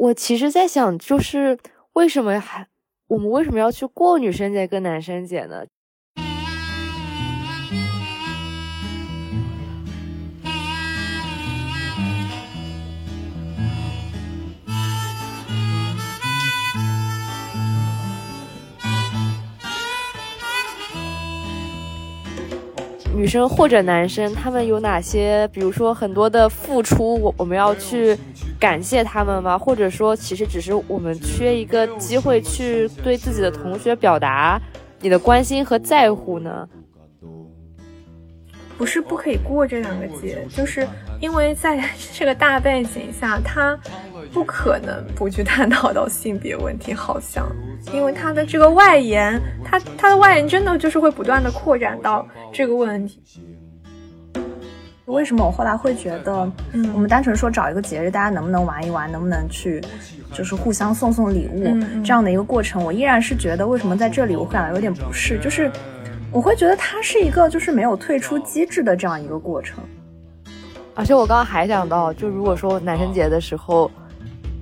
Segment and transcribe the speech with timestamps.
[0.00, 1.58] 我其实在想，就是
[1.92, 2.66] 为什么还
[3.06, 5.66] 我们为什么要去过女生节跟男生节呢？
[23.20, 28.16] 女生或者男生，他们有哪些，比如说很多的付出，我我们要去
[28.58, 29.58] 感谢他们吗？
[29.58, 34.58] 或者说，其实只是我们缺一个机会去对自己的同学表达
[35.02, 36.66] 你的关心和在乎呢？
[38.78, 40.88] 不是不可以过这两个节，就是
[41.20, 41.78] 因为在
[42.14, 43.78] 这个大背景下，他
[44.32, 47.46] 不可能不去探讨到性别问题，好像，
[47.92, 53.22] 因为他的这个外延，他他的外延真的就是会不断的扩展到这个问题。
[55.04, 59.82] 为什么我后来会觉得，嗯，我们单纯说找一个节日，大家能不能玩一玩，能不能去，
[60.32, 61.64] 就是互相送送礼物
[62.02, 65.70] 这样的一个过程，我依然是觉得，为什么在这里我会感到有点不适，就是。
[66.32, 69.82] 我会觉得它是一个就是没有退出机制的这样一个过程，
[71.00, 73.90] 而且我刚刚还想到，就如果说男生节的时候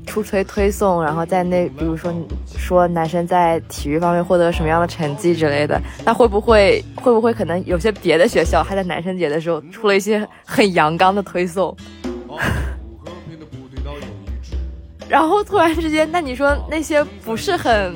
[0.06, 2.14] 出推推送，然后在那比如说
[2.46, 11.76] 说男生在体育方面获得什么样的成绩之类的，那会不会会不会可能有些别的学校还在男生节的时候出了一些很阳刚的推送，
[15.08, 17.92] 然后突然之间，那你说那些不是很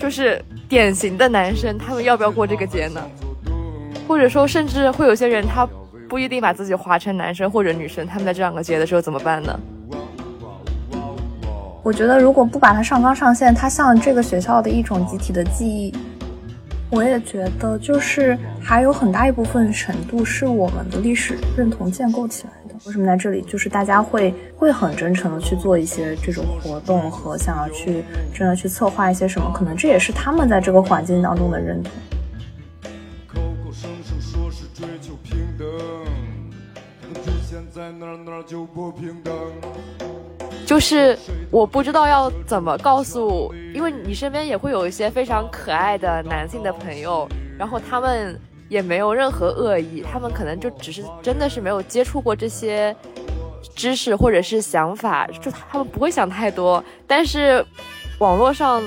[0.00, 0.42] 就是。
[0.66, 3.02] 典型的男生，他们要不要过这个节呢？
[4.08, 5.68] 或者说，甚至会有些人，他
[6.08, 9.58] 不一定把自己划成男生或者女生，他们在这两个节的时候怎么办呢？
[11.82, 15.92] 我觉得，如果不把它上纲上线，它像这个学校的一种集体的记忆。
[16.90, 22.74] 我也觉得，就是还有很大一部分程度是我们的历史认同建构起来的。
[22.86, 29.50] 为什么在这里，就是大家会会很真诚的去做一些这种活动和想要去真的去策划一些什么？
[29.52, 31.92] 可能这也是他们在这个环境当中的认同。
[40.64, 41.18] 就是
[41.50, 52.94] 我不知道要怎么告诉，因为你身边也会有一些非常可爱的男性的朋友，然后他们也没有任何恶意，他们可能就只是真的是没有接触过这些
[53.74, 56.82] 知识或者是想法，就他们不会想太多。
[57.08, 57.64] 但是
[58.20, 58.80] 网络上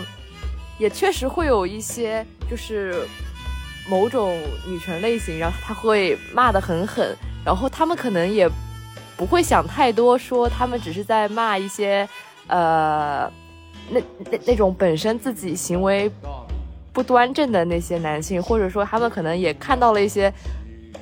[0.80, 3.06] 也确实会有一些就是
[3.90, 4.34] 某种
[4.66, 8.50] 女权类型，然后他会骂得很狠，然后他们可能也。
[9.18, 12.08] 不会想太多，说他们只是在骂一些，
[12.46, 13.30] 呃，
[13.90, 16.10] 那那那种本身自己行为
[16.94, 20.32] 不端正的那些男性，或者说他们可能也看到了一些，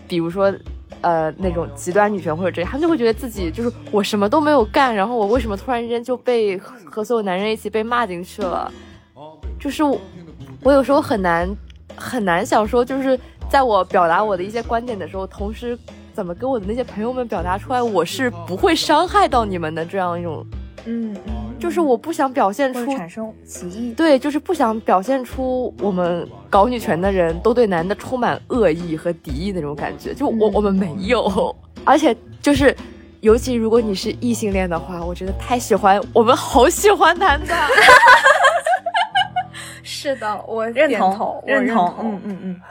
[0.07, 0.53] 比如说，
[1.01, 8.71] 呃，那种极端女权或者这样，他们就会觉得自己就是我什么都没有干，然后我为什么突然间就被和所有男人一起被骂进去了？
[9.59, 9.83] 就是
[10.63, 11.53] 我有时候很难
[11.97, 15.77] 很难想说，就是在我表达我的一些观点的时候，同时。
[16.15, 17.83] 怎么跟我的那些朋友们表达出来？
[17.83, 20.45] 我是不会伤害到你们的这样一种，
[20.85, 21.13] 嗯，
[21.59, 30.13] 就是我不想表现出产生歧义，对，就是不想表现出我们搞女权的人都对男的充满恶意和敌意那种感觉。
[30.13, 31.53] 就我我们没有，
[31.83, 32.73] 而且就是
[33.19, 37.53] 尤其如果你是异性恋的话，我觉得太喜欢，我们好喜欢男的。
[39.83, 42.61] 是的，我认同，认同，嗯嗯嗯。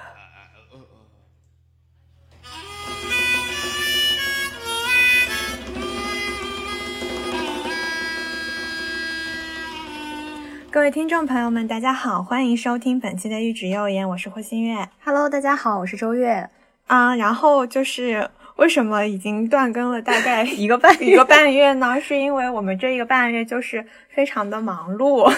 [10.75, 14.89] 各位听众朋友们，大家好，欢迎收听本期的《玉指幼言》，我是霍新月。
[15.05, 16.51] Hello，大家好，我是周月。
[16.89, 21.99] 啊，然后就是为什么已经断更了大概 一个半一个半月呢？
[22.03, 25.33] 是因为我们这一个半月就是非常的忙碌，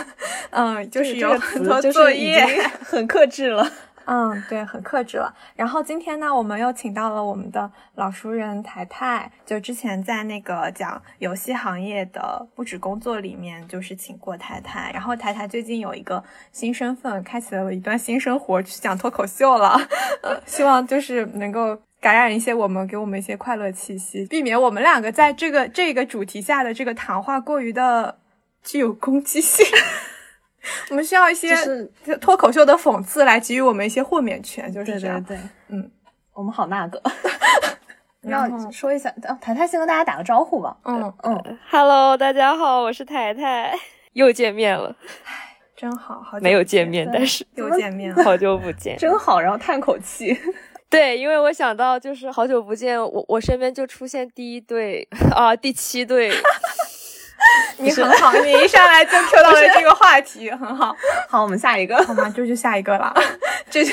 [0.52, 2.42] 嗯，就是有很多作业，
[2.80, 3.70] 很克制了。
[4.06, 5.34] 嗯，对，很克制了。
[5.56, 14.90] 然后今天呢，我们又请到了我们的老熟人台台，就之前在那个讲游戏行业的不止工作里面，就是请过台台。
[14.94, 16.22] 然后台台最近有一个
[16.52, 19.76] 新身份，开启了一段新生活，去讲脱口秀了。
[20.22, 28.18] 呃，希望就是能够感染一些我们，给我们一些快乐气息，避免我们两个在这个这个主题下的这个谈话过于的
[28.62, 29.66] 具有攻击性。
[30.90, 31.54] 我们需要一些
[32.20, 35.22] 脱口秀的讽刺来给予我们一些豁免权，就是这样。
[35.22, 35.90] 对，嗯，
[36.32, 37.00] 我们好那个。
[38.22, 39.08] 要说一下，
[39.40, 40.76] 台台先跟大家打个招呼吧。
[40.84, 43.72] 嗯嗯，Hello，大家好，我是台台，
[44.14, 44.96] 又见面了。
[45.24, 49.40] 唉，真好，好没有见面，但是又见面了，好久不见，真好。
[49.40, 50.36] 然后叹口气，
[50.90, 56.32] 对，因为我想到就是好久不见，我我身边就出现第一对啊，第七对。
[57.78, 60.96] 你很好，你一上来就 Q 到了这个话题，很好。
[61.28, 62.32] 好，我们下一个，好吗？
[62.34, 63.14] 这就下一个了，
[63.70, 63.92] 这就。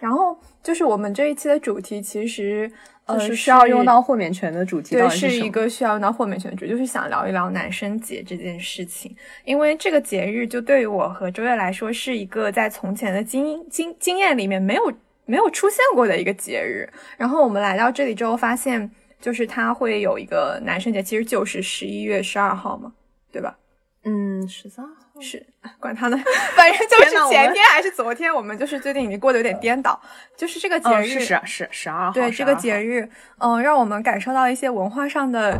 [0.00, 2.70] 然后就是我们这一期的主题，其实
[3.06, 9.14] 呃是需要用到豁免权的主题，对，是一个需要用到豁免权的主题，就是想聊一聊男生节这件事情。
[9.44, 14.92] 因为这个节日，就对于我和周月来说，是一个在从前的经经经验里面没有
[15.24, 16.88] 没有出现过的一个节日。
[17.16, 18.90] 然后我们来到这里之后，发现
[19.20, 22.92] 就是它会有一个男生节，其实就是十一月十二号嘛，
[23.32, 23.56] 对吧？
[24.04, 24.84] 嗯，十三。
[25.18, 25.44] 是，
[25.80, 26.16] 管他呢，
[26.54, 29.98] 反正就是前天还是昨天，我们就是最近已经过得有点颠倒。
[30.36, 33.08] 就是这个节日是十十十二号，对这个节日，
[33.38, 35.58] 嗯，让我们感受到一些文化上的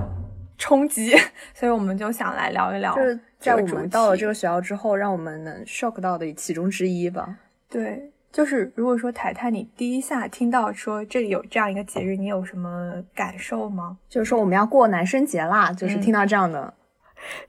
[0.59, 1.17] 冲击，
[1.55, 2.95] 所以我们就想来聊一聊。
[2.95, 7.37] 就是在我们到了这个学校之后，让我们能 shock 到的其中之一吧。
[7.71, 13.97] 对，就是如果说台台，你第一下听到说这里有这样一个节日，你有什么感受吗？
[14.11, 16.75] 就是说我们要过男生节啦，就是听到这样的，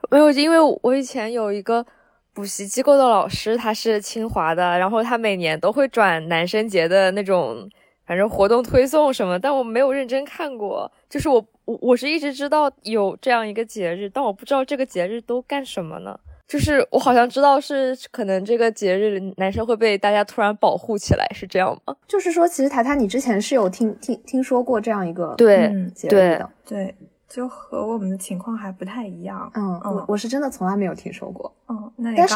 [0.09, 1.85] 没有，因为我以前有一个。
[2.33, 7.67] 补习机构的老师他是清华的，然后他每年都会转男生节的那种，
[8.05, 10.91] 反正活动推送什么，但我没有认真看过。
[11.09, 16.19] 就是我我我是一直知道有这样一个节日，但我不知道这个节日都干什么呢？
[16.47, 21.95] 就是我好像知道是可能这个节日男生会被大家突然保护起来，是这样吗？
[22.07, 26.95] 就是说，其实台台你之前是有听听听说过这样一个对节日的，对。
[27.29, 29.51] 就和我们的情况还不太一样。
[29.53, 31.53] 嗯，我我是真的从来没有听说过。
[31.67, 32.35] 嗯，那但是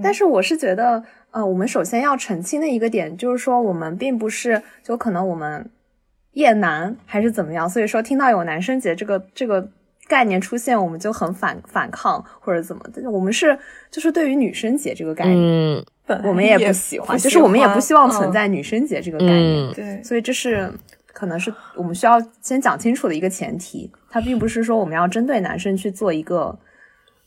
[0.00, 1.02] 但是我是觉得，
[1.32, 5.68] 呃，我们首先要澄清的一个点就是说，我们并不是就可能我们
[6.34, 9.68] 厌男还是怎么样，所以说听到有男生节这个这个
[10.08, 12.82] 概念出现，我们就很反反抗或者怎么。
[12.92, 13.56] 但是我们是
[13.90, 15.84] 就是对于女生节这个概念，
[16.24, 19.72] 我们也不喜欢，就是我们也不希望存在女生节这个概念。
[19.74, 20.72] 对，所以这是。
[21.10, 26.56] 可能是我们需要先讲清楚的一个前提，它并不是说我们要针对男生去做一个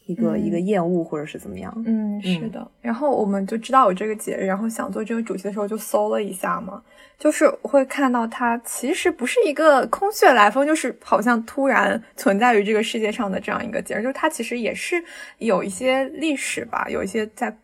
[0.06, 1.74] 一个一个厌恶或者是怎么样。
[1.86, 2.69] 嗯，是的。
[2.81, 6.81] 然后我们就知道有这个节日，然后想做这个主题的时候就搜了一下嘛，
[7.18, 15.03] 就是会看到它其实不是一个空穴来风，就是好像突然存在于这个世界上的这样一个节日，就是它其实也是
[15.38, 17.56] 有一些历史吧，有一些在。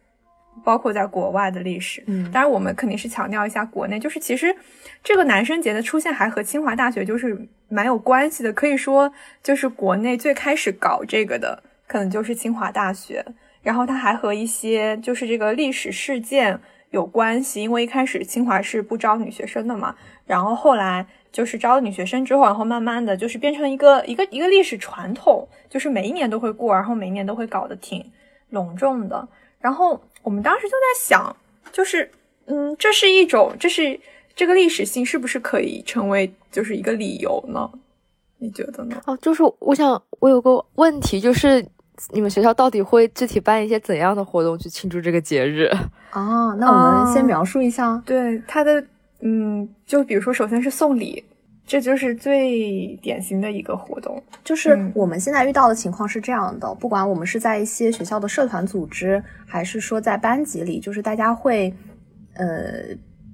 [0.63, 4.53] 包括在国外的历史，嗯，当然我们肯定是强调一下国内，就是其实
[5.03, 9.13] 这个男生节的出现还和清华大学就是蛮有关系的，可以说
[9.43, 13.25] 就是国内最开始搞这个的可能就是清华大学，
[13.61, 16.59] 然后它还和一些就是这个历史事件
[16.91, 19.95] 有关系，因为一开始清华是不招女学生的嘛，
[20.25, 28.11] 然后后来就是招了女学生之后，然后慢慢的就是变成一个一个一个历史传统，就是每一年都会过，然后每一年都会搞得挺
[28.49, 29.27] 隆重的，
[29.59, 29.99] 然后。
[30.23, 31.33] 我们当时就在想，
[31.71, 32.11] 就是，
[32.47, 33.97] 嗯，这是一种，这是
[34.35, 37.71] 这个历史性是不是可以成为就是一个理由呢？
[38.39, 39.01] 你觉得呢？
[39.05, 41.65] 哦，就是我想，我有个问题，就是
[42.11, 45.69] 你们学校到底会具体办一些怎样的活动去庆祝这个节日？
[46.13, 48.01] 哦， 那我们先描述一下。
[48.05, 48.83] 对，它的，
[49.21, 51.23] 嗯，就比如说，首先是送礼。
[51.69, 61.73] 这就是最典型的一个活动，就是我们现在遇到的情况是这样的，不管我们是在一些学校的社团组织，还是说在班级里，就是大家会，
[62.35, 62.85] 呃，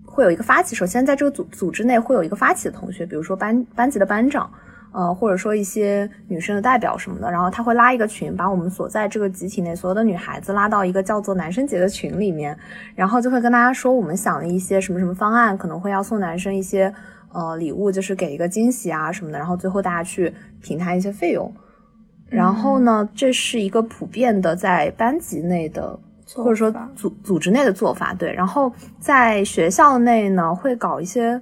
[0.04, 0.76] 会有一个发起。
[0.76, 4.52] 首先，在这个组组织内会有一个发起的同学，比如说班班级的班长，
[4.94, 12.58] 呃，或者说一些女生的代表什么的，然后他会拉一个群，把我们所在这个集体内所有的女孩子拉到一个叫做男生节的群里面，
[12.96, 16.94] 然后就会跟大家说，我们想了一些什么什么方案，可能会要送男生一些。
[17.36, 20.32] 呃，礼物就是给一个惊喜啊什么的，然后最后大家去
[20.62, 21.52] 平摊一些费用。
[22.30, 26.00] 然后呢，这是一个普遍的在班级内的
[26.36, 28.32] 或者说组组织内的做法，对。
[28.32, 31.42] 然后在学校内呢，会搞一些，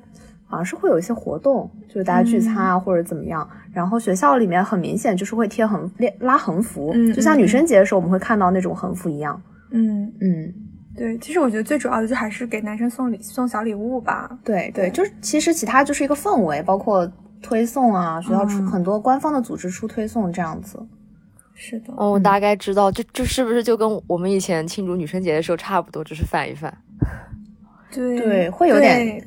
[0.52, 3.50] 好像是会有一些活动，就是大家聚餐啊或者怎么样。
[3.74, 5.90] 然后学校里面很明显就是会贴横
[6.20, 9.42] 拉横幅，就像女生节的时候我们会看到那种横幅一样。
[9.72, 10.54] 嗯嗯。
[10.94, 14.30] 对，其实我觉得最主要的就还是给男生送礼送小礼物吧。
[14.44, 17.10] 对对，就是其实其他就是一个氛围，包括
[17.42, 20.78] 推送啊，学校出很多官方的组织出推送这样子。
[21.54, 26.76] 是的，哦，我大概知道，这这是不是就跟我们以前庆祝女生节的时候差不多，只是反一反。
[27.90, 29.26] 对对，会有点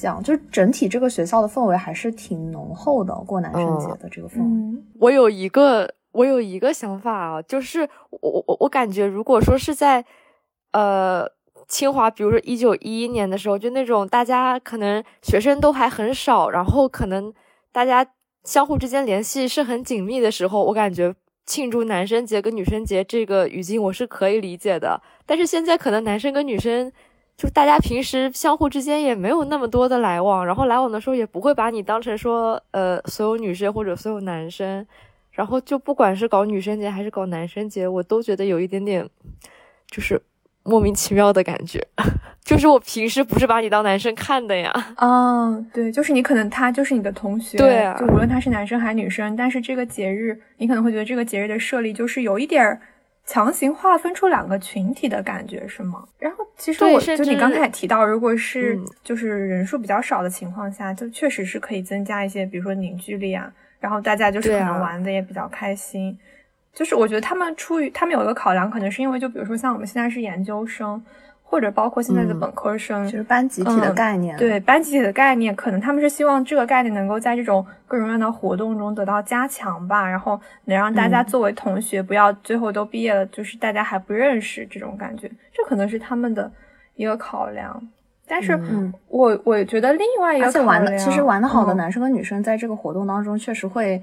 [0.00, 4.82] 像，就是整体这个学校的氛围还是挺浓厚的，过男生节的这个氛围。
[4.98, 10.04] 我有一个我有一个想法啊，就是我我我感觉如果说是在。
[10.72, 11.28] 呃，
[11.66, 17.34] 清华，比如说一九一一年的时候，就那种大家可能学生都还很少，然后可能
[17.72, 18.06] 大家
[18.44, 21.12] 相互之间联系是很紧密的时候，我感觉
[21.44, 25.02] 庆祝男生节跟女生节这个语境我是可以理解的。
[25.26, 26.92] 但是现在可能男生跟女生，
[27.40, 34.86] 就大家平时相互之间也没有那么多的来往，然后来往的时候也不会把你当成说呃所有女生或者所有男生，
[35.30, 39.08] 然后就不管是搞女生节还是搞男生节，我都觉得有一点点
[39.90, 40.20] 就是
[40.64, 41.82] 莫名其妙的感觉。
[42.44, 44.70] 就是我平时不是把你当男生看的呀。
[44.96, 52.80] 嗯，对，就是你可能他就是你的同学，对啊，就无论他是男生还是女生，但是这个节日你可能会觉得这个节日的设立就是有一点儿
[53.30, 56.04] 强行划分出两个群体的感觉，是吗？
[56.18, 66.18] 然后其实我就你刚才也提到，如果是就是人数比较少的情况下，就确实是可以增加一些，比如说凝聚力啊，然后大家就是可能玩的也比较开心。
[66.74, 71.00] 就是我觉得他们出于他们有一个考量，可能是因为就比如说像我们现在是研究生。
[71.50, 74.36] 或者包括现在的本科生，就是班集体的概念。
[74.36, 86.48] 对班集体的概念，可能他们是希望这个概念能够在这种各种各样的活动中得到加强吧，然后能让大家作为同学，不要最后都毕业了，就是大家还不认识这种感觉，这可能是他们的
[86.94, 87.82] 一个考量。
[88.28, 88.56] 但是，
[89.08, 94.00] 我我觉得另外一个，而且玩的其实玩的好的男生跟女生在这个活动当中确实会，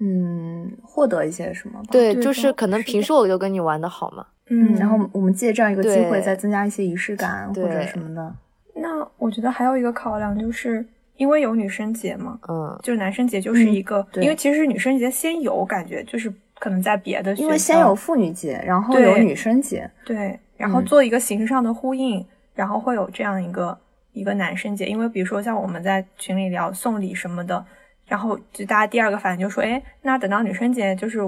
[0.00, 1.80] 嗯，获得一些什么？
[1.90, 4.26] 对，就是可能平时我就跟你玩的好嘛。
[4.48, 8.34] 嗯，然后我们借这样一个机会，再增加一些仪式感或者什么的。
[8.74, 10.84] 那我觉得还有一个考量，就是
[11.16, 23.78] 因为有女生节嘛，嗯，就是男生节就是一个，因为其实女生节先有，感觉就是可能在别的，因为先有妇女节，然后有女生节，对，然后做一个形式上的呼应，然后会有这样一个
[24.12, 27.64] 一个男生节，因为比如说像我们在群里聊送礼什么的，
[28.10, 31.18] 然后就大家第二个反应就说，哎，那等到女生节就是。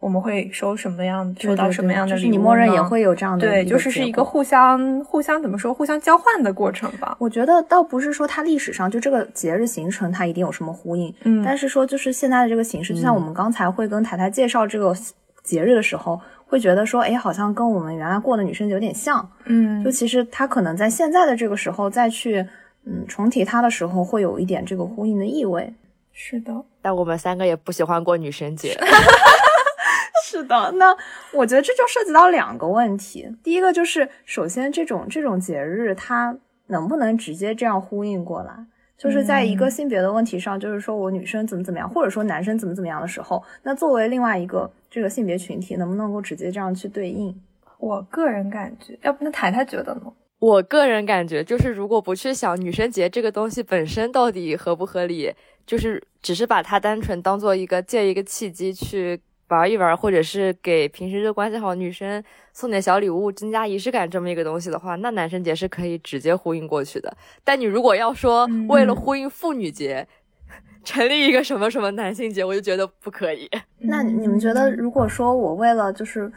[0.00, 2.30] 我们会收什么样，收到什么样的礼物？
[2.30, 7.16] 你默认也会有这样的对，就是是一个互相互相怎么说，互相交换的过程吧。
[7.18, 14.94] 我觉得倒不是说它历史上就这个节日形成它一定有什么呼应，嗯，但是说就是现在的这个形式，就像我们刚才会跟台台介绍这个
[15.42, 22.38] 节日的时候，会觉得说，哎，好像跟我们原来过的女生节有点像，嗯，就其实它可能在现在的这个时候再去
[22.86, 25.74] 嗯重提它的时候，会有一点这个呼应的意味。
[26.20, 28.76] 是的，但我们三个也不喜欢过女生节。
[30.26, 30.94] 是的，那
[31.32, 33.32] 我觉得这就涉及到两个问题。
[33.40, 38.52] 第一个就是，首先这种这种节日，它能不能直接这样呼应过来？
[38.98, 47.32] 就是在一个性别的问题上，就是说我女生怎么怎么样，或者说男生怎么怎么样的时候，那作为另外一个这个性别群体，能不能够直接这样去对应？
[47.78, 50.12] 我个人感觉，要不那台台觉得呢？
[50.40, 55.32] 我个人感觉，就是如果不去想女生节这个东西本身到底合不合理，
[55.68, 59.20] 就是只是把它单纯当做一个借一个契机去。
[59.50, 62.22] 玩一玩，或者是给平时就关系好女生
[62.52, 67.10] 送点小礼物，增加仪式感这么一个东西的话，那男生节是可以直接呼应过去的。
[67.42, 70.06] 但你如果要说为了呼应妇女节，
[70.84, 73.48] 成立一个什么什么男性节，我就觉得不可以。
[73.78, 76.30] 那你们觉得，如果说我为了就是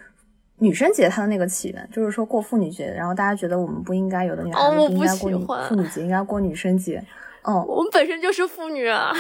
[0.60, 7.04] 女生节它的那个起源，就是说过妇女节，然后大家觉得我们不应该有的女孩子不应该过女妇女节，应该过女生节。
[7.44, 9.12] 哦，我们本身就是妇女啊，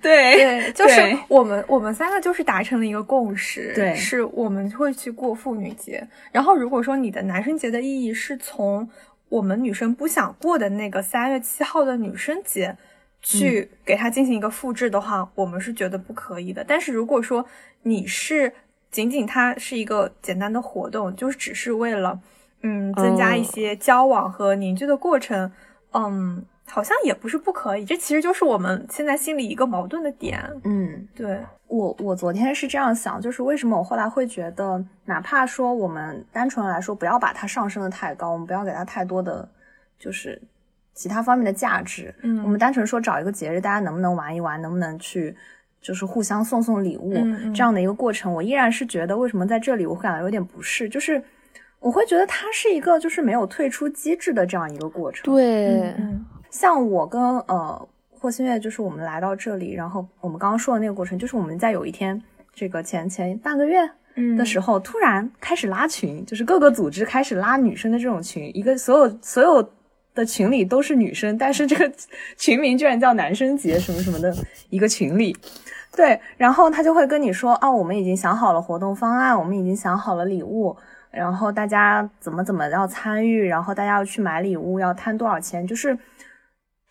[0.00, 0.36] 对。
[0.62, 6.06] 对，就是我们我们三个就是达成了一个共识，对，是我们会去过妇女节。
[6.30, 8.88] 然后如果说你的男生节的意义是从
[9.28, 12.74] 我们女生不想过的那个三月七号的女生节
[13.20, 16.64] 去给它进行一个复制的话，我们是觉得不可以的。
[16.66, 17.44] 但是如果说
[17.82, 18.50] 你是
[18.90, 22.18] 仅仅它是一个简单的活动，就是只是为了
[22.62, 25.52] 嗯增加一些交往和凝聚的过程，
[25.92, 26.42] 嗯。
[26.66, 30.42] 好像也不是不可以，这其实就是我们现在心里一个矛盾的点。
[30.64, 39.46] 嗯，对我，我昨天是这样想，就是为什么我后来会觉得，哪怕说我们单纯来说，不要把它上升的太高，我们不要给它太多的
[39.98, 40.40] 就是
[40.94, 42.14] 其他方面的价值。
[42.22, 45.36] 嗯，我们单纯说找一个节日，大家能不能玩一玩，能不能去
[45.80, 47.12] 就是互相送送礼物
[47.54, 51.22] 这样的一个过程，我依然是觉得，为什么在这里我会感到有点不适，就是
[51.80, 55.24] 我会觉得它是一个就是没有退出机制的这样一个过程。
[55.24, 55.94] 对。
[56.52, 62.22] 像我跟呃霍新月，就是我们来到这里，然后我们刚刚说的那个过程，就是我们在有一天
[62.54, 63.80] 这个前前半个月
[64.36, 69.66] 的时候，突然开始拉群，就是各个组织开始拉女生的这种群，一个所有所有
[70.14, 71.90] 的群里都是女生，但是这个
[72.36, 74.32] 群名居然叫男生节什么什么的
[74.68, 75.34] 一个群里，
[75.96, 80.76] 对，然后他就会跟你说啊，我们已经想好了活动方案，我们已经想好了礼物，
[81.10, 85.98] 然后大家怎么怎么要参与，然后大家要去买礼物，要摊多少钱，就是。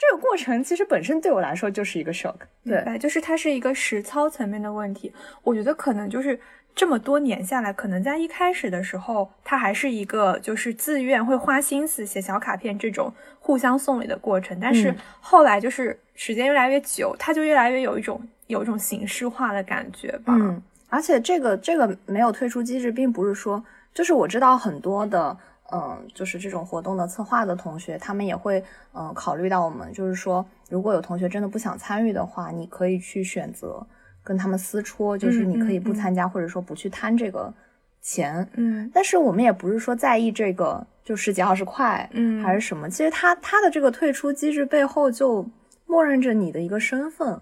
[0.02, 2.34] 这个过程其实本身对我来说就是一个 shock，
[2.66, 5.14] 对，就是它是一个实操层面的问题。
[5.44, 6.40] 我觉得可能就是
[6.74, 14.58] 这么多年下来，可能在一开始的时候，它还是一个就是自愿会花心思写小卡片这种互相送礼的过程。
[14.60, 20.34] 但是后来就是时间越来越久，它就越来越有一种有一种形式化的感觉吧。
[20.36, 25.38] 嗯，而且这个这个没有退出机制，并不是说就是我知道很多的。
[25.72, 28.64] 嗯，就是这种活动的策划的同学，他们也会
[28.94, 33.86] 嗯考虑到我们，就是说，如果有同学真的不想参与的话，你可以去选择
[34.24, 37.54] 跟他们私戳，就是你可以不参加，或者说不去摊这个
[38.02, 38.48] 钱。
[38.54, 42.90] 嗯，但是我们也不是说在意这个就十几二十块，嗯，还是什么。
[42.90, 45.46] 其实他他的这个退出机制背后就
[45.86, 47.40] 默认着你的一个身份，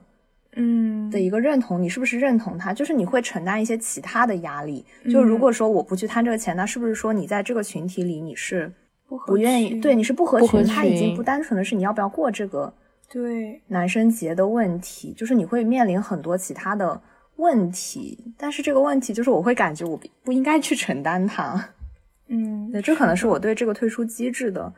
[0.56, 2.74] 嗯的一个认同，你是不是认同他？
[2.74, 4.86] 就是你会承担一些其他的压力。
[5.12, 8.72] 就如果说我不去贪这个钱，那是不是说你在这个群体里你是
[9.26, 9.80] 不愿意？
[9.80, 10.64] 对，你是不合群。
[10.66, 12.74] 他已经不单纯的是你要不要过这个。
[13.12, 17.02] 对男生节的问题，就是你会面临很多其他的
[17.38, 21.70] 问题，但是这个问题就是我会感觉我不应该去承担它。
[22.28, 24.72] 嗯，对，这可能是我对这个退出机制的，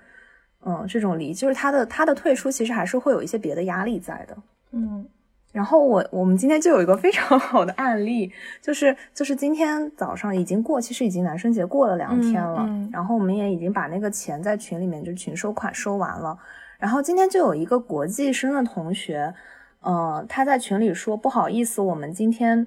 [0.66, 4.38] 嗯，这种理，就是他的他的退出其实还是会有一些别的压力在的。
[4.72, 5.06] 嗯，
[5.52, 8.32] 然后我我们今天就有一个非常 好的案例，
[8.62, 16.38] 就是就是今天早上已经过，其实已经男生节过了两天了，嗯嗯、然后我们也已经把那个钱在群里面就群收款收完了。
[16.80, 19.34] 然后今天就有一个国际生的同学，
[19.82, 22.66] 呃，他在群里说不好意思，我们今天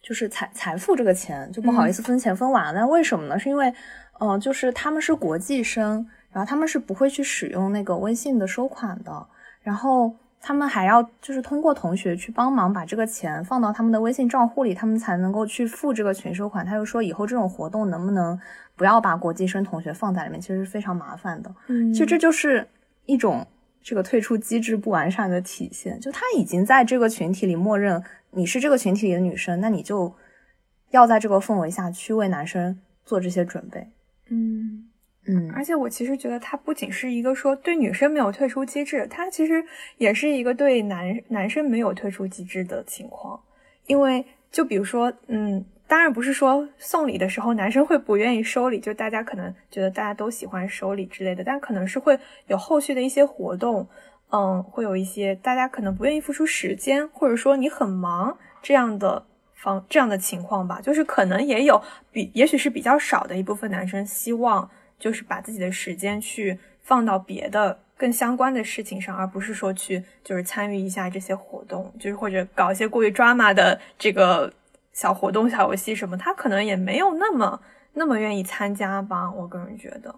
[0.00, 2.86] 就是财财富这个钱就不好意思分钱分完了。
[2.86, 3.38] 为什么呢？
[3.38, 3.72] 是因为，
[4.18, 9.26] 呃，就是他们是国际生，然后他们是不会去使用那个微信的收款的，
[9.60, 16.66] 然后他们还要就是通过同学去帮忙把这个钱放到他们的微信账户里，他们才能够去付这个群收款。
[16.66, 18.38] 他就说以后这种活动能不能
[18.76, 21.54] 不要把国际生同学放在里面，其实是非常麻烦的。
[21.68, 22.68] 嗯，其实这就是。
[23.04, 23.44] 一种
[23.82, 30.14] 这个退出机制不完善的体现，就他已经在这个群体里默认你是这个群体里的女生，那你就
[30.90, 33.90] 要在这个氛围下去为男生做这些准备。
[34.28, 34.88] 嗯
[35.26, 39.64] 嗯，而且我其实觉得它不仅是一个说对女生没有退出机制，它其实
[39.98, 43.40] 也是一个对男男生没有退出机制的情况。
[43.86, 45.64] 因为就比如说，嗯。
[45.88, 53.86] 当然不是说送礼的时候男生会不愿意收礼，就大家可能觉得大家都喜欢收礼之类的，但可能是会有后续的一些活动，
[54.30, 64.70] 嗯，会有一些大家可能不愿意付出时间，或者说你很忙这样的方这样的情况吧，就是可能也有比也许是比较少的一部分男生希望
[65.02, 74.52] 就是把自己的时间去放到别的更相关的事情上，而不是说去就是参与一下这些活动，就是或者搞一些过于 drama 的这个。
[74.94, 77.58] 小活动、小游戏什么，他可能也没有那么
[77.94, 79.32] 那么愿意参加吧。
[79.32, 80.14] 我个人觉得。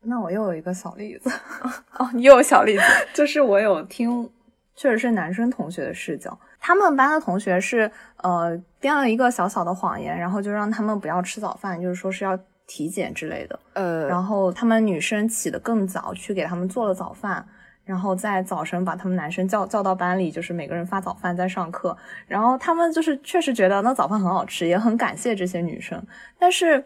[0.00, 1.30] 那我又有一个小例子
[1.98, 4.30] 哦，你又有小例子， 就是我有听，
[4.74, 6.40] 确实是男生同学的视角。
[6.58, 12.34] 他们班的同学是呃编了一个小小的谎言，然后就让他们不要吃早饭，就是说是要
[12.66, 13.58] 体检之类的。
[13.74, 17.46] 呃，然后他们女生起得更早，去给他们做了早饭。
[17.84, 21.96] 然后在早晨把他们男生叫叫到班里，就是每个人发早饭在上课。
[22.28, 26.00] 然后他们就是确实觉得那早饭很好吃，也很感谢这些女生。
[26.38, 26.84] 但是，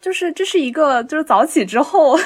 [0.00, 2.16] 就是这是一个就是早起之后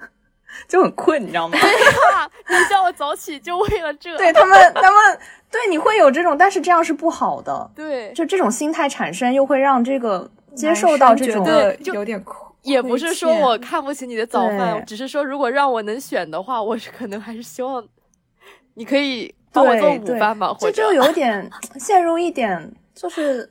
[0.66, 1.56] 就很困，你知道吗？
[1.60, 1.70] 对
[2.12, 4.16] 呀，你叫我早起就为了这。
[4.16, 5.18] 对 他们，他们
[5.50, 7.70] 对你会有这种，但是这样是不好的。
[7.74, 11.46] 对，就这种心态产生，又会让这个接受到这种
[11.84, 12.46] 有点苦。
[12.62, 17.82] 也不是说我看不起你的早饭，只是说如果让我能选的话，我是可能还是希望
[18.74, 23.50] 你可以帮我做午饭吧，这就有 点陷入一点就是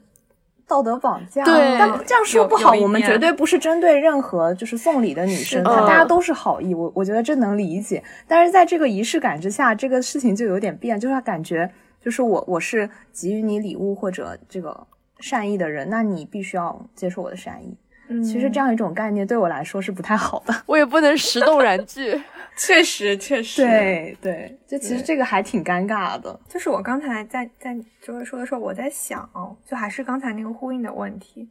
[0.67, 1.43] 道德绑架。
[1.43, 8.03] 对，但这样说不好，我们绝对不是针对任何就是送礼的女生，大家都是好意，我我觉得这能理解。
[8.27, 11.67] 但是在这个仪式感之下，这个事情就有点变，就是感觉
[11.99, 14.85] 就是我我是给予你礼物或者这个
[15.19, 17.77] 善意的人，那你必须要接受我的善意。
[18.11, 22.19] 嗯其实这样一种概念对我来说是不太好的， 我也不能石动燃具。
[22.57, 26.37] 确实，确实，对对，就其实这个还挺尴尬的。
[26.47, 29.29] 就是我刚才在在就是说的时候，我在想，
[29.63, 31.47] 就还是刚才那个呼应的问题。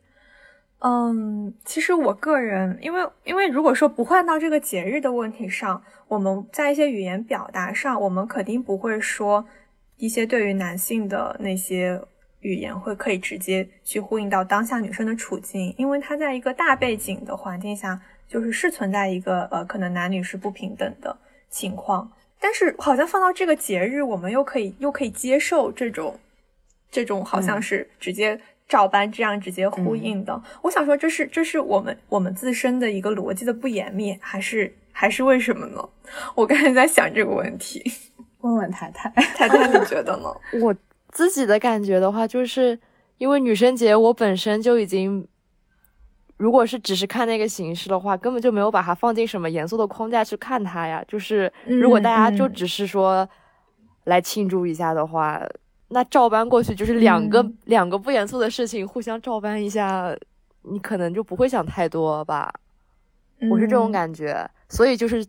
[0.80, 9.46] 嗯，其实我个人，因为因为如果说不换到这个节日的问题上，我们在一些语言表达上，我们肯定不会说
[9.96, 12.02] 一些对于男性的那些。
[12.40, 21.16] 语言会可以直接去呼应到当下女生的处境，因为它在一个大背景的环境下，就是是存在一个呃可能男女是不平等的
[21.50, 22.10] 情况。
[22.40, 26.18] 但是好像放到这个节日，我们又可以又可以接受这种
[26.90, 30.40] 这种好像是直接照搬这样直接呼应的。
[30.62, 35.88] 我想说，这是这是我们我们自身的一个逻辑的不严密，还是还是为什么呢？
[36.36, 37.82] 我刚才在想这个问题，
[38.42, 40.32] 问问太太， 太太你觉得呢？
[40.62, 40.72] 我。
[41.10, 42.78] 自己的感觉的话，就是
[43.18, 45.26] 因为女生节，我本身就已经，
[46.36, 51.02] 如果是只是看那个形式的话，根本就没有把它放进什么严肃的框架去看它呀。
[51.08, 53.28] 就是如果大家就只是说
[54.04, 55.42] 来庆祝一下的话，
[55.88, 60.14] 那照搬过去就是两个两个不严肃的事情互相照搬一下，
[60.62, 62.52] 你可能就不会想太多吧。
[63.50, 65.24] 我是这种感觉，所以就是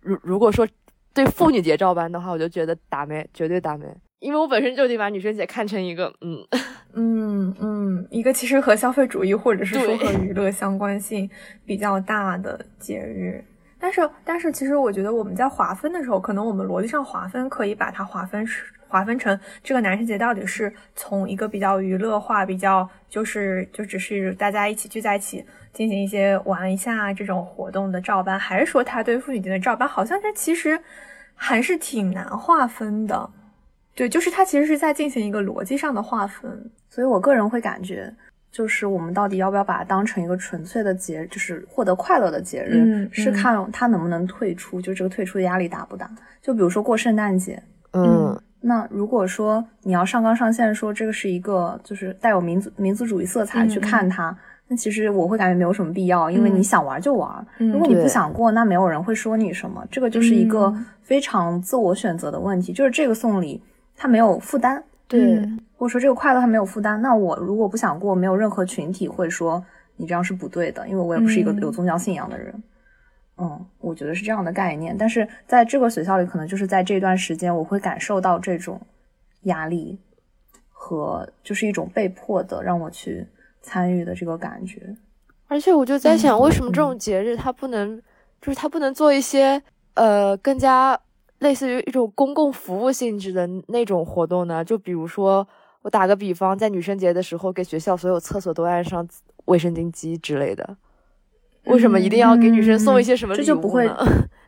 [0.00, 0.68] 如如果说
[1.14, 3.86] 对妇女节照搬的话，我就觉得打没，绝对打没。
[4.22, 6.38] 因为我本身就得把女生节看成一个，嗯
[6.94, 11.28] 嗯嗯，一个其实和消费主义或者是说和 娱乐相关性
[11.66, 13.44] 比较大的节日。
[13.80, 29.88] 但是，但是，其实我觉得我们在划分的时候，可能我们逻辑上划分可以把它划分是划分成这个男生节到底是从一个比较娱乐化、比较就是就只是大家一起聚在一起进行一些玩一下这种活动的照搬，还是说他对妇女节的照搬？
[29.88, 30.78] 好像这其实
[31.34, 33.28] 还是挺难划分的。
[33.94, 38.12] 对，就是它其实是在进行一个逻辑上的划分，所以我个人会感觉。
[38.50, 46.06] 就是我们到底要不要把它当成一个纯粹的节，就是获得快乐的节日，是看它能不能退出，就这个退出的压力大不大？
[46.42, 47.62] 就比如说过圣诞节，
[47.94, 54.36] 嗯，那如果说你要上纲上线说这个是一个就是带有民族民族主义色彩去看它，
[54.68, 59.82] 那其实我会感觉没有什么必要，因为你想玩就玩，如果你不想过，那没有人会说你什么。
[59.90, 63.62] 这个就是一个非常自我选择的问题，就是这个送礼
[63.96, 64.82] 它没有负担。
[65.08, 69.62] 对，或者说这个快乐它没有负担，那我如果不想过，没有任何群体会说
[69.96, 72.62] 你这样是不对的，因为我也不是一个有宗教信仰的人。
[73.36, 74.96] 嗯，我觉得是这样的概念。
[74.96, 78.80] 但是在这个学校里，可能就是在这段时间，我会感受到这种
[79.42, 79.98] 压力
[80.70, 83.26] 和就是一种被迫的让我去
[83.60, 84.96] 参与的这个感觉。
[85.48, 88.00] 而且我就在想，为什么这种节日它不能，
[88.40, 90.98] 就是它不能做一些呃更加。
[91.42, 95.46] 类似于一种公共服务性质的那种活动呢，就比如说，
[95.82, 99.06] 我打个比方，在女生节的时候，给学校所有厕所都安上
[99.46, 100.76] 卫生巾机之类的。
[101.64, 103.96] 为什么一定要给女生送一些什么礼物呢？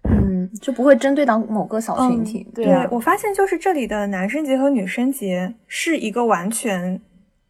[0.05, 2.47] 嗯，就不会针对到某个小群体。
[2.55, 7.01] 对我发现，就是这里的男生节和女生节是一个完全。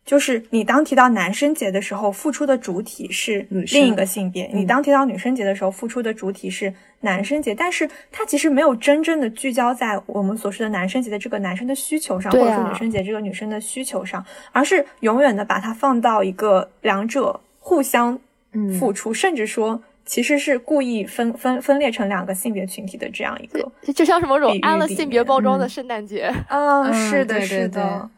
[0.04, 7.54] 就是你当提到男生节的时候，付出的主体是另一个性别；你当提到女生节的时候，付出的主体是男生节。
[7.54, 18.18] 但是它其实没有真正的聚焦在我们所说的男生节的这个男生的需求上，或者说女生节这个女生的需求上，而是永远的把它放到一个两者互相
[18.78, 26.30] 付出，甚至说其实是故意分分分裂成两个性别群体的这样一个，就像是某种安了性别包装的圣诞节。
[26.50, 28.10] 嗯，是的，是的。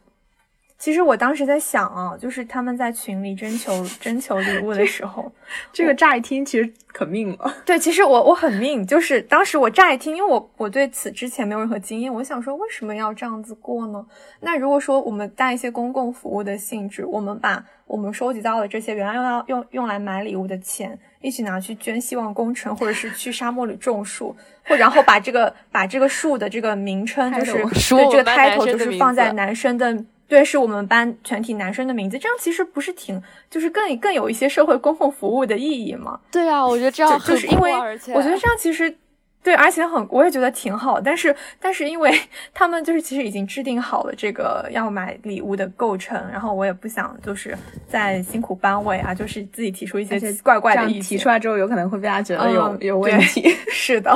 [0.78, 5.32] 其实我当时在想啊，就是他们在群里征求征求礼物的时候，
[5.72, 7.54] 这个乍一听其实可命了。
[7.64, 14.04] 对，其实我我很命，就是当时我乍一听，因为我我对此之前没有任何经验，我想说为什么要这样子过呢？
[14.40, 24.36] 那如果说我们带一些公共服务的性质，我们把我们收集到的这些原来用要用用来买礼物的钱，一起拿去捐希望工程，或者是去沙漠里种树，
[24.68, 30.04] 或然后把这个把这个树的这个名称，就是对这个 title 就是放在男生的。
[30.28, 36.18] 对，是我们班全体男生的名字，这样其实不是挺，就是更更有一些社会公共服务的意义吗？
[36.30, 38.96] 对啊，我觉得这样就是因为我觉得这样其实
[39.42, 41.00] 对，而且很，我也觉得挺好。
[41.00, 42.12] 但是，但是因为
[42.52, 47.56] 他们就是其实已经制定好了这个要买礼物的构成，然后我也不想就是
[47.88, 53.48] 在辛苦班委啊，就是自己提出一些怪怪的意见，提出来之后有可能会被大家觉得有有问题。
[53.70, 54.12] 是的。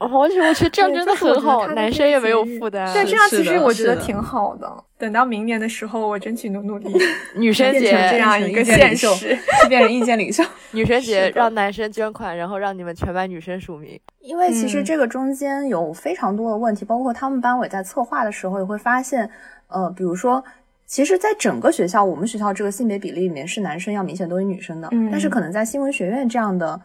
[0.00, 2.90] 而且我觉得这样真的很好，男生也没有负担。
[2.94, 4.66] 对，这样其实我觉得挺好的。
[4.96, 6.90] 等到明年的时候，我争取努努力。
[7.36, 10.42] 女生节这样一个现实，变成意见领袖。
[10.72, 14.00] 女生节让男生捐款，然后让你们全班女生署名。
[14.20, 19.28] 因为其实这个中间有非常多的问题，包括他们班委在策划的时候也会发现，
[19.68, 20.42] 呃，比如说，
[20.86, 26.80] 其实，在整个学校，我们学校这个性别比例里面是男生要明显多于女生的，但是可能在新闻学院这样的。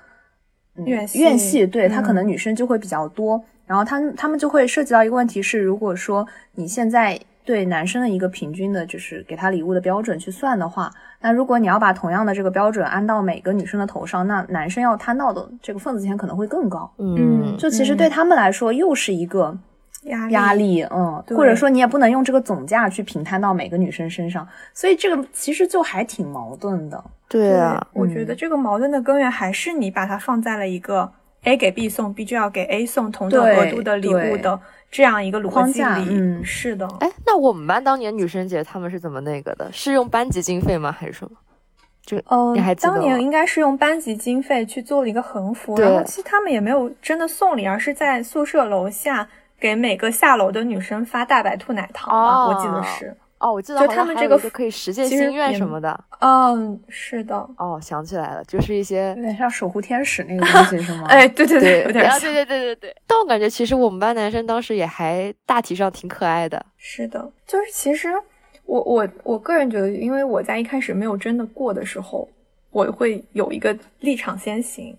[0.77, 16.91] 院院系对他可能女生就会比较多，然后他他们就会涉及到一个问题是，如果说你现在对男生的一个平均的，就是给他礼物的标准去算的话，那如果你要把同样的这个标准安到每个女生的头上，那男生要摊到的这个份子钱可能会更高。
[16.97, 19.57] 嗯，就其实对他们来说又是一个。
[20.05, 27.03] 压压力，嗯，或者说你也不能用这个总价去平摊到每个女生身上，所以这个其实就还挺矛盾的。
[27.27, 31.11] 对啊，我觉得这个矛盾的根源还是你把它放在了一个
[31.43, 34.59] A 给 B 送，B 就要给 A 送同等额度的礼物的
[34.91, 36.07] 这样一个逻辑里。
[36.11, 36.87] 嗯，是的。
[36.99, 39.67] 哎，那我们班当年女生节他们是怎么那个的？
[39.71, 40.91] 是用班级经费吗？
[40.91, 41.31] 还是什么？
[42.05, 49.27] 就嗯，你还当年应该是用班级经费去做了一个横幅，然后其实他们也没有真的送礼，而是在宿舍楼下。
[49.59, 56.03] 给每个下楼的女生发大白兔奶糖哦，我记得是哦，我记得就他们这个可以实现心愿什么的。
[56.19, 57.35] 嗯，是的。
[57.57, 61.05] 哦，想起来了，就是一些有点像守护天使那个东西是吗？
[61.09, 62.19] 哎，对对对，有点像。
[62.19, 62.95] 对对对对对。
[63.05, 66.65] 但我感觉其实我们班男生当时也还大体上挺可爱的。
[66.77, 68.09] 是的，就是其实
[68.63, 72.27] 我我我个人觉得，因为我在一开始没有真的过的时候，
[72.71, 74.97] 我会有一个立场先行，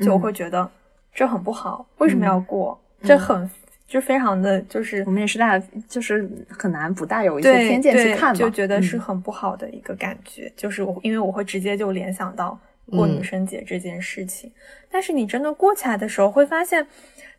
[0.00, 0.70] 就我会觉得
[1.12, 2.78] 这很不好，为什么要过？
[3.02, 3.50] 这很。
[3.88, 10.52] 就非常的就是我们也是带就是很难不带有一些偏见去看，就觉得是很不好的一个感觉。
[10.54, 14.52] 就是我因为我会直接就联想到过女生节这件事情，
[14.90, 16.86] 但是你真的过起来的时候，会发现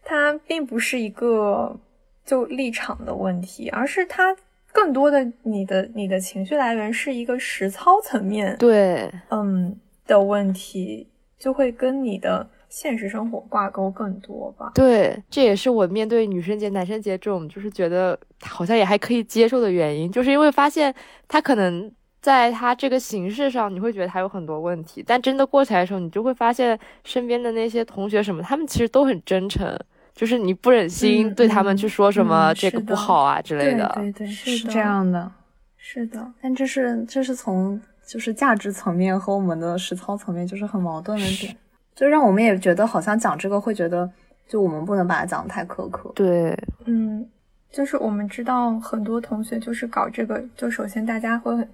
[0.03, 1.79] 它并不是一个
[2.25, 4.35] 就立场的问题，而是它
[4.71, 11.07] 更多的你的你的情绪来源是一个实操层面对嗯的问题，
[11.38, 12.49] 就会跟你的。
[12.69, 14.71] 现实生活挂钩更多吧？
[14.75, 20.93] 对，这也是我面对女生节、男生节这种，就是觉得好像也还可以接受的原因，就是因为发现
[21.27, 29.75] 他可能在他这个形式上，你会觉得他有很多问题，但真的过起来的时候，你就会发现身边的那些同学什么，他们其实都很真诚，
[30.13, 33.91] 就是你不忍心对他们去说什么这个不好啊之类的。
[33.95, 35.32] 对对，是这样的，
[35.77, 36.32] 是的。
[36.41, 41.58] 但这是这是从就是价值层面和我们的实操层面就是很矛盾的点。
[41.99, 44.09] 就让我们也觉得好像讲这个会觉得，
[44.47, 46.09] 就我们不能把它讲得太苛刻。
[46.15, 47.27] 对，嗯，
[47.69, 51.67] 就是我们知道很多同学就是搞这个，就首先大家会很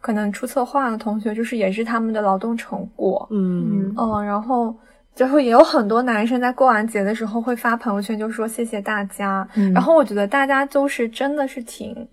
[0.00, 3.28] 可能出策划的同学，就是也是他们的劳动成果。
[3.30, 4.74] 嗯嗯，然后
[5.14, 9.46] 最后也有很多男生在过完节的时候会发朋友圈，就说谢谢大家。
[9.74, 12.08] 然后我觉得大家都是真的是挺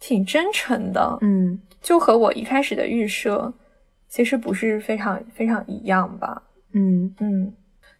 [0.00, 1.16] 挺真诚的。
[1.20, 3.52] 嗯，就和我一开始的预设
[4.08, 6.42] 其实不是非常非常一样吧。
[6.76, 7.52] 嗯嗯，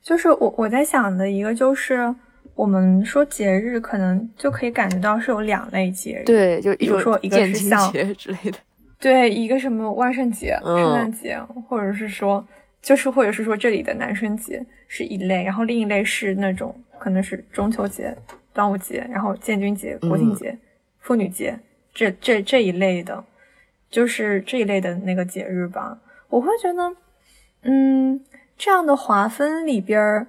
[0.02, 2.14] 就是我我在想的一个就是，
[2.54, 8.58] 我们说节日可能就可以感觉到是有两类节日，对，就比如说一个是像节之类的，
[9.00, 12.46] 对，一个什么万圣节、圣诞节，或者是说，
[12.82, 18.14] 就是或者是说这里的男生节是一类，然后另一类是那种可能是中秋节、
[18.52, 20.54] 端午节，然后建军节、国庆节、
[21.00, 21.58] 妇女节
[21.94, 23.24] 这这这一类的，
[23.88, 26.94] 就是这一类的那个节日吧，我会觉得，
[27.62, 28.20] 嗯。
[28.58, 30.26] 这样的划分里边儿，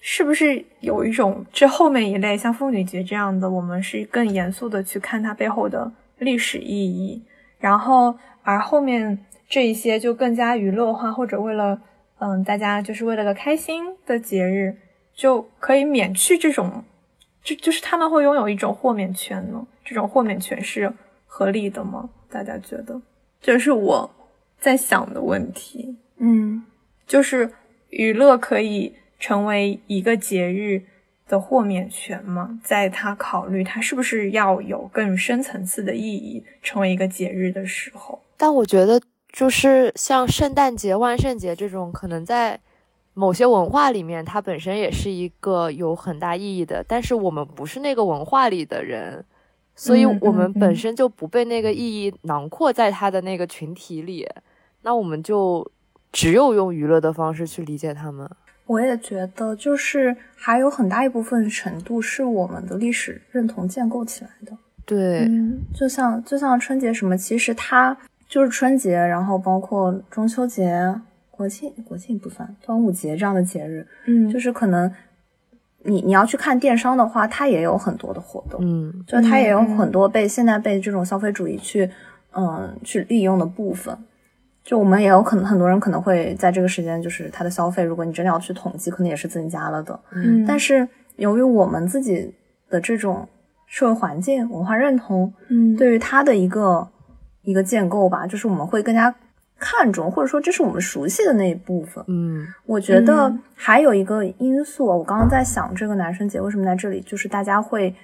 [0.00, 7.22] 是不是有一种这后面一类像妇女节这样的，我们是更严肃的去看它背后的历史意义，
[7.58, 11.80] 然后而后面这一些就更加娱乐化，或者为了
[12.18, 14.76] 嗯大家就是为了个开心的节日，
[15.14, 16.84] 就可以免去这种，
[17.42, 19.66] 就就是他们会拥有一种豁免权呢？
[19.84, 20.92] 这种豁免权是
[21.26, 22.10] 合理的吗？
[22.30, 23.00] 大家觉得？
[23.40, 24.10] 这是我
[24.60, 25.96] 在想的问题。
[26.18, 26.64] 嗯。
[27.12, 27.52] 就是
[27.90, 30.82] 娱乐可以成为一个节日
[31.28, 32.58] 的豁免权吗？
[32.64, 38.18] 在他考虑他是不是要有更深层次的意义，成为一个节日的时候。
[38.38, 38.98] 但我觉得，
[39.30, 42.58] 就是像圣诞节、万圣节这种，可能在
[43.12, 46.82] 某些文化里面，它本身也是一个有很大意义的。
[46.88, 49.22] 但是我们不是那个文化里的人，
[49.76, 54.26] 所以我们本身就不被那个意义囊括在他的那个群体里，
[54.80, 55.70] 那我们就。
[56.12, 58.30] 只有用娱乐的方式去理解他们，
[58.66, 64.56] 我也觉得，就是还有很大一部分程度是我们的历史认同建构起来的。
[64.84, 65.30] 对，
[65.74, 67.96] 就像就像春节什么，其实它
[68.28, 70.94] 就是春节，然后包括中秋节、
[71.30, 74.92] 国庆、国庆不算，端午节这样的节日，嗯，就是可能
[75.84, 81.88] 你你要去看电商的话，它也有很多的活动，嗯，就它也有很多被现在被这种消费主义去
[82.32, 83.96] 嗯去利用的部分。
[84.64, 89.98] 就我们也有可能很多人可能会在这个时间，就是他的消费，如果你真的要去统计，可能也是增加了的。
[90.12, 92.32] 嗯，但是由于我们自己
[92.70, 93.28] 的这种
[93.66, 96.88] 社会环境、文化认同，嗯，对于它的一个
[97.42, 99.14] 一个建构吧，就是我们会更加
[99.58, 102.04] 看重，或者说这是我们熟悉的那一部分。
[102.06, 107.94] 嗯，我觉得还有一个因素，我刚刚在想这个男生节为什么在这里，就是大家会。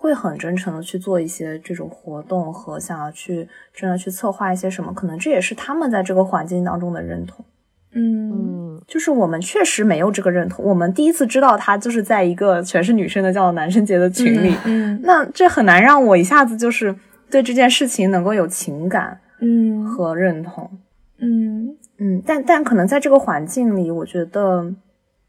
[0.00, 7.44] 会很真诚的去做一些这种活动和想要去真的去策划一些什么，可能这也是他们在这个环境当中的认同。
[7.92, 10.64] 嗯，就是我们确实没有这个认同。
[10.64, 16.96] 我们第一次知道他就是在一个全是女生的叫男生节的群里，嗯，那这很难让我一下子就是
[17.30, 20.70] 对这件事情能够有情感，嗯和认同，
[21.18, 24.72] 嗯嗯，但但可能在这个环境里，我觉得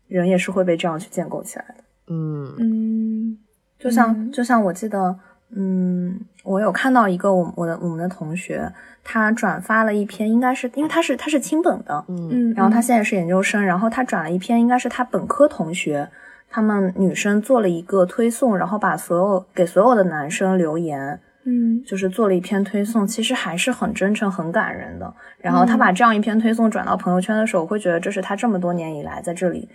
[0.07, 3.37] 人也是会被这样去建构起来的，嗯嗯。
[3.81, 5.17] 就像就像我记得，
[5.55, 8.71] 嗯，我有看到一个我我的我们的同学，
[9.03, 16.07] 他转发了一篇，应该是因为他是他是清本的，嗯，然后他现在是研究生，然后他转了一篇，应该是他本科同学，
[16.47, 25.11] 他们女生做了一个推送，然后把所有给所有的男生留言，嗯，就是做了一篇推送，其实还是很真诚、很感人的。
[25.39, 29.67] 然后他把这样一篇推送转到朋友圈的时候，我会觉得这是他这么多年以来在这里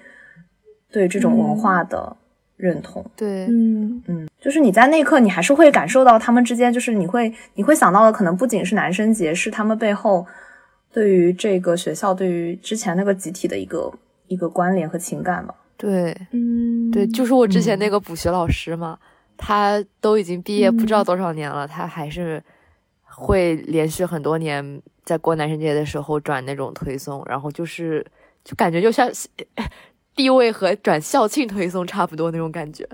[0.92, 2.16] 对这种文化的。
[2.56, 4.02] 认同，对，嗯。
[4.06, 10.26] 嗯，就是你在那一刻，你还是会感受到他们之间，就是你会你会想到的，可能不仅是男生节，是他们背后
[10.92, 13.92] 对于这个学校，对于之前那个集体的一个
[14.28, 15.54] 一个关联和情感吧。
[15.76, 18.98] 对，嗯，对，就是我之前那个补习老师嘛，
[19.36, 22.42] 他都已经毕业不知道多少年了，他还是
[23.02, 28.04] 会连续很多年在过男生节的时候转那种推送，然后就是
[28.42, 29.10] 就感觉就像
[30.16, 32.88] 地位和转校庆推送差不多那种感觉。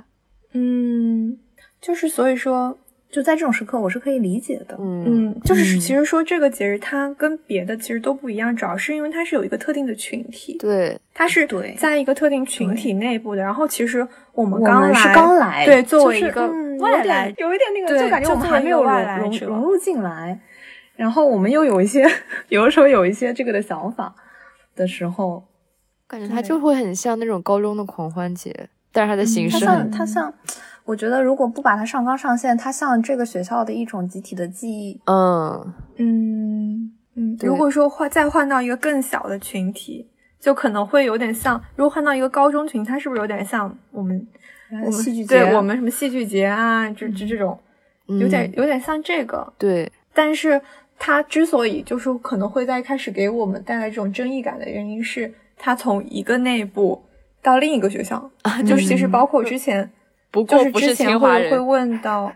[0.52, 1.38] 嗯，
[1.80, 2.76] 就是所以说。
[3.12, 4.74] 就在这种时刻，我是可以理解的。
[4.80, 10.56] 嗯，就是其实说这个节日它跟别的其实都不一样，主要是因为它是有一个特定的群体。
[10.58, 13.42] 对，它是对在一个特定群体内部的。
[13.42, 20.40] 然后其实我们刚来是刚来，对，作为一个外来，有一点那个，就感觉我们还没有融融入进来。
[20.96, 22.10] 然后我们又有一些，
[22.48, 24.14] 有的时候有一些这个的想法
[24.74, 25.44] 的时候，
[26.12, 30.32] 感觉它就会很像那种高中的狂欢节，但是它的形式很，它像。
[30.84, 35.00] 我觉得如果不把它上纲上线，它像这个学校的一种集体的记忆。
[35.06, 37.38] 嗯嗯嗯。
[37.40, 40.08] 如果说换再换到一个更小的群体，
[40.40, 41.62] 就可能会有点像。
[41.76, 44.26] 如果换到一个高中群，它是不是有点像我们
[44.70, 45.38] 我们戏剧节？
[45.38, 47.56] 对我们什么戏剧节啊，就就这种，
[48.06, 49.52] 有点有点像这个。
[49.56, 49.90] 对。
[50.12, 50.60] 但是
[50.98, 57.02] 它之所以就是可能会在一开始给我们带来这种争议感的原因是，它从一个内部
[57.42, 58.30] 到另一个学校，
[58.66, 59.90] 就是其实包括之前。
[60.30, 62.32] 不过不是清华人会问到，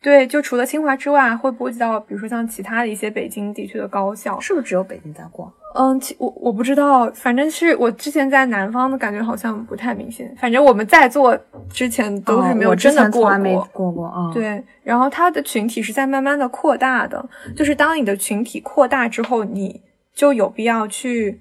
[0.00, 5.52] 对，就除了清华之外，会波及到，比如说像其他的一些北京地区的高校，是不是只有北京在逛？
[5.74, 10.34] 嗯，其我我不知道，反正是我之前在南方的感觉好像不太明显。
[10.40, 14.32] 反正我们在座之前都是没有真的过过过过啊。
[14.32, 17.22] 对，然后他的群体是在慢慢的扩大的，
[17.54, 19.82] 就是当你的群体扩大之后，你
[20.14, 21.38] 就有必要去。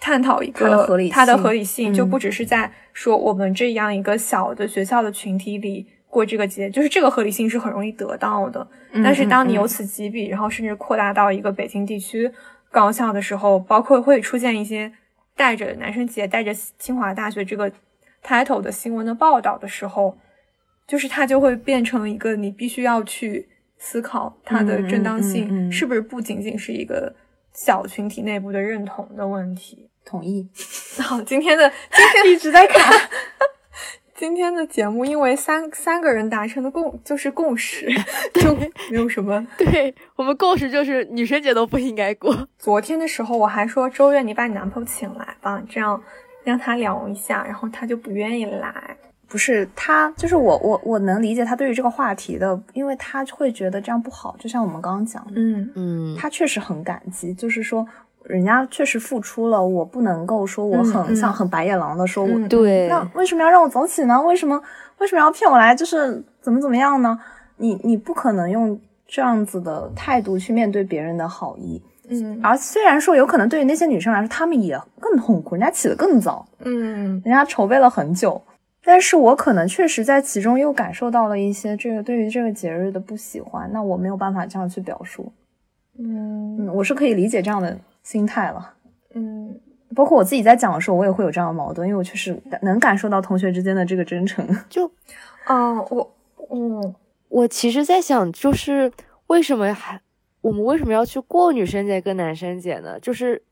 [0.00, 0.66] 探讨一个
[1.10, 8.66] 它的合理性，就不只是在说我们这样一个小的学校的群体里过这个节，就是这个合理性是很容易得到的。
[9.04, 12.32] 但是当你由此及彼，然后甚至扩大到一个北京地区
[12.70, 14.90] 高校的时候，包括会出现一些
[15.36, 17.70] 带着男生节、带着清华大学这个
[18.24, 20.16] title 的新闻的报道的时候，
[20.86, 27.14] 就是它就会变成一个你必须要去思考它的正当性是不是不仅仅是一个
[27.52, 29.89] 小群体内部的认同的问题。
[30.10, 30.48] 同意。
[30.98, 32.92] 好， 今天的今天 一直在卡。
[34.16, 37.88] 今天的节目因为三三个人达成的共就是共识，
[38.34, 39.46] 就没有什么。
[39.56, 42.46] 对我们共识就是女生节都不应该过。
[42.58, 46.02] 昨天的时候我还说周月你把你男朋友请来吧，这样
[46.44, 48.96] 让他聊一下，然后他就不愿意来。
[49.26, 54.36] 不是他，就是我我我能理解他对于这个话题的，因为他会觉得这样不好。
[54.38, 57.86] 就像我们刚刚讲的，嗯嗯，他确实很感激，就是说。
[58.24, 64.20] 人家确实付出了，我不能够说我很像很白眼狼的说，我对，那为什么要让我走起呢？
[64.22, 64.60] 为什么
[64.98, 65.74] 为什么要骗我来？
[65.74, 67.18] 就是怎么怎么样呢？
[67.56, 72.38] 你你不可能用这样子的态度去面对别人的好意，嗯。
[72.42, 78.40] 而虽然说有可能对于那些女生来说，她们也更痛苦，人家起得更早，嗯，人家筹备了很久，
[78.84, 85.32] 但是我可能确实在其中又感受到了一些这个对于这个节日的不喜欢，那我没有办法这样去表述，
[85.98, 87.76] 嗯，我是可以理解这样的。
[88.02, 88.74] 心态了，
[89.14, 89.58] 嗯，
[89.94, 94.46] 包括我自己在讲的时候，我也会有这样的矛盾，因为我确实能感受到同学之间的这个真诚。
[94.68, 94.90] 就，
[95.46, 96.14] 哦，我，
[96.50, 96.94] 嗯，
[97.28, 98.90] 我其实在想，就是
[99.26, 100.00] 为什么还
[100.40, 102.98] 我们为什么要去过女生节跟男生节呢？
[103.00, 103.42] 就是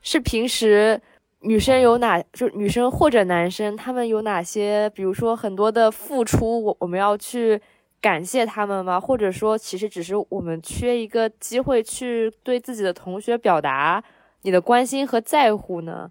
[0.00, 1.00] 是平时
[1.40, 7.60] 女生有哪，就女生或者男生他们有哪些，比如说很多的付出，我我们要去。
[8.02, 9.00] 感谢他们吗？
[9.00, 14.02] 或者说，其实只是我们缺一个机会去对自己的同学表达
[14.42, 16.10] 你的关心和在乎呢？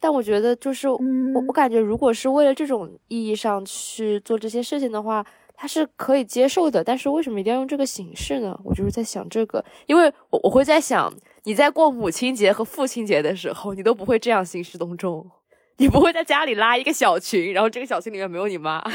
[0.00, 0.98] 但我觉得，就是我
[1.46, 5.22] 我感觉，如果是为了这种意义上去做这些事情的话，
[5.54, 6.82] 他是可以接受的。
[6.82, 8.58] 但是为什么一定要用这个形式呢？
[8.64, 11.12] 我就是在想这个，因为我我会在想，
[11.44, 15.30] 你在过母亲节和父亲节的时候，你都不会这样兴师动众，
[15.76, 18.82] 你不会在家里拉一个小群，然后这个小群里面没有你妈。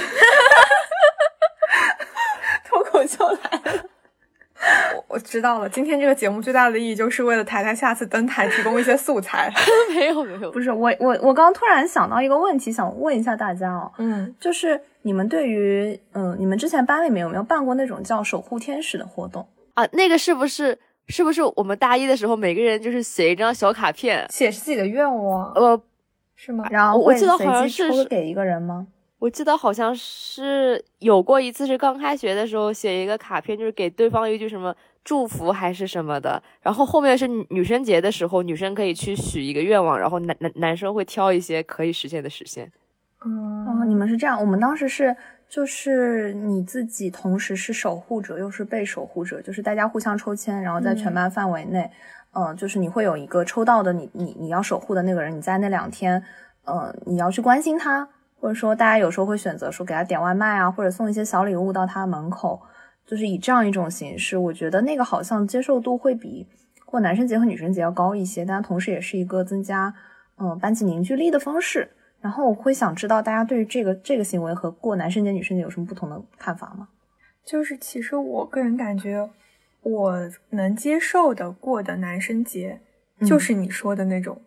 [3.08, 3.86] 脱口秀来了，
[4.96, 5.70] 我我知道了。
[5.70, 9.52] 今天这个节目最大的意义就是为了台台下次登台提供一些素材。
[9.96, 19.86] 没有没有，不是我我我刚刚突然想到一个问题，想问一下大家哦，嗯，就是你们对于嗯你们之前班里面有没有办过那种叫守护天使的活动啊？
[19.92, 20.77] 那个是不是
[21.08, 25.52] 是不是我们大一的时候每个人就是写一张小卡片，写自己的愿望？
[25.54, 25.82] 呃，
[26.36, 26.65] 是吗？
[26.71, 28.88] 然后我记得好像是给一个人吗？
[29.26, 34.71] 我记得好像是有过一次，是刚开学的时候写一个卡片，就是给对方一句什么
[35.04, 36.40] 祝福还是什么的。
[36.62, 42.71] 然后后面是女生节的时候，女生可以去许一个愿望，然后男男男生会挑一些可以实现的实现。
[43.21, 45.15] 哦，你们是这样，我们当时是
[45.50, 51.90] 就是你自己同时是守护者又是被守护者，就是大家互相抽签，然后在全班范围内，
[52.34, 56.23] 嗯，就是你会有一个抽到的你你你要守护的那个人，你在那两天。
[56.67, 58.10] 呃，你要去关心他，
[58.46, 62.62] 或者说大家有时候会选择说给他点外卖啊，或者送一些小礼物到他门口，
[63.04, 66.46] 就是以这样一种形式，我觉得那个好像接受度会比
[66.85, 69.91] 过男生节和女生节要高一些，但同时也是一个增加
[70.37, 71.89] 嗯班级凝聚力的方式。
[72.21, 76.89] 然后我会想知道大家对于这个这个行为和过男生节、女生节有什么不同的看法吗？
[77.43, 79.27] 就是其实我个人感觉，
[79.81, 82.81] 我能接受的过的男生节，
[83.25, 84.39] 就是你说的那种。
[84.39, 84.43] 嗯，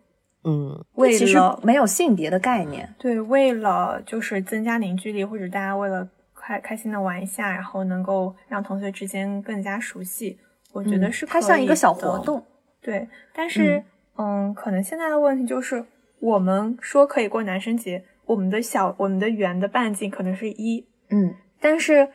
[0.95, 10.39] 为了没有性别的概念，对，为了就是增加凝聚力，或者大家为了开开心的玩一下，然后能够让同学之间更加熟悉，
[10.71, 12.43] 我觉得是它像一个小活动，
[12.81, 13.07] 对。
[13.33, 13.83] 但是，
[14.17, 15.85] 嗯，可能现在的问题就是，
[16.19, 22.07] 我们说可以过男生节，我们的小我们的圆的半径可能是一，嗯，但是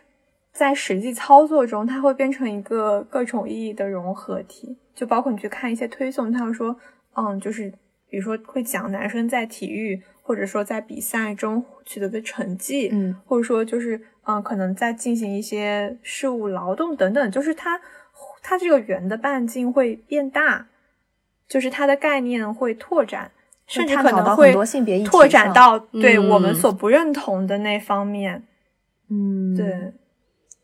[0.51, 6.75] 在实际操作中，它会变成一个各种意义的融合体，就包括你去看一些推送，他会说，
[7.15, 7.73] 嗯，就是。
[8.15, 17.81] 比如说会讲男生在体育或者说在比赛中取得的成绩，嗯，或者说就是嗯，可能在进行一些事务劳动等等，就是它
[18.41, 20.69] 它这个圆的半径会变大，
[21.49, 23.33] 就是它的概念会拓展，
[23.67, 24.55] 甚至可能会
[25.03, 28.45] 拓展到对我们所不认同的那方面。
[29.11, 29.93] 嗯，对，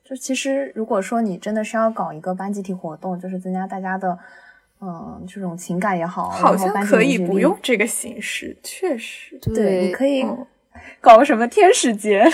[0.05, 4.17] 就其实如果说你真的是要搞一个班集体活动，就是增加大家的。
[4.83, 10.25] 嗯，这种情感也好，好像可以不用这个形式，确实，对，你可以
[11.03, 12.25] 搞个什么天使节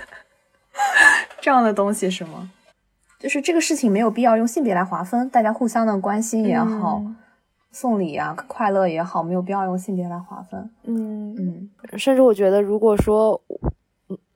[1.38, 2.50] 这样的东西是吗？
[3.18, 7.02] 就是这个事情没有必要用性别来划分，大家互相的关心也好，
[7.70, 10.70] 送礼啊，快乐也好，没有必要用性别来划分。
[10.84, 13.38] 嗯嗯，甚至我觉得，如果说，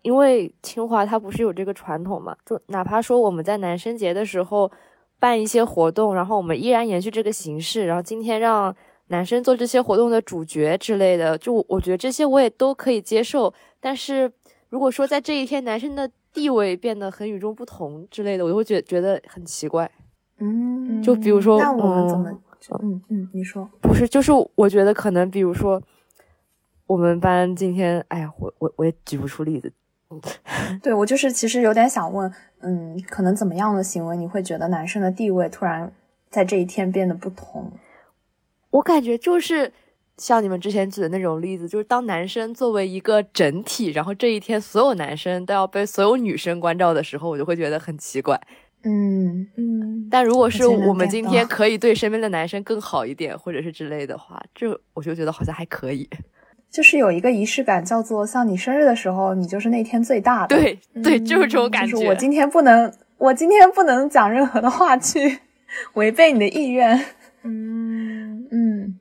[0.03, 4.71] 因为清华它不是有这个传统嘛，就哪怕说我们在男生节的时候。
[5.21, 8.75] 办一些活动，然后我们依然延续这个形式，然后今天让
[9.09, 13.53] 男生做这些活动的主角之类的，就我觉得这些我也都可以接受。
[13.79, 14.33] 但是
[14.71, 19.89] 如果说在这一天男生的地位变得很与众不同之类的，我就会觉觉得很奇怪。
[20.39, 22.31] 嗯，就比如说，那我们怎么？
[22.83, 24.07] 嗯嗯，你说不是？
[24.09, 25.83] 就是我觉得可能，比如说
[26.87, 29.73] 我们班今天，哎呀，我我我也举不出例子。
[30.83, 32.33] 对我就是其实有点想问。
[32.63, 35.91] 嗯，可能怎么样的行为你会觉得男生的地位突然
[36.29, 37.73] 在这一天变得不同？
[38.69, 39.73] 我感觉就是
[40.19, 48.39] 像你们之前举的那种例子，就是当男生作为一个整体，然后这一天所有男生都要被所有女生关照的时候，我就会觉得很奇怪。
[48.83, 50.09] 嗯嗯。
[50.11, 56.07] 但如果是我们今天可以对身边的男生更好一点，或者是之类的话，这我就觉得好像还可以。
[56.71, 60.57] 就是有一个仪式感，叫做像你生日的时候，你就是那天最大的。
[60.57, 61.93] 对对，就是这种感觉。
[61.93, 65.41] 就是我今天不能，我今天不能讲任何的话去
[65.95, 67.05] 违背你的意愿。
[67.43, 68.99] 嗯 嗯，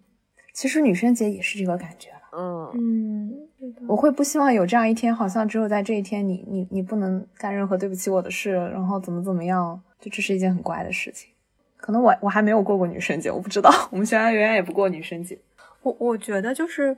[0.53, 2.15] 其实女生节也是这个感觉了。
[2.33, 3.33] 嗯嗯，
[3.87, 11.29] 我会不希望有这样一天，好像只有在这一天，你你你不能干任何对不起我的事，然后怎么怎么样，就这是一件很怪的事情。
[11.77, 13.69] 可能我我还没有过过女生节，我不知道。
[13.91, 15.37] 我们学校远远也不过女生节。
[15.83, 16.97] 我我觉得就是。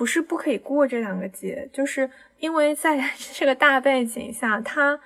[0.00, 2.98] 不是不可以过这两个节，就是因为在
[3.34, 4.98] 这个大背景下，他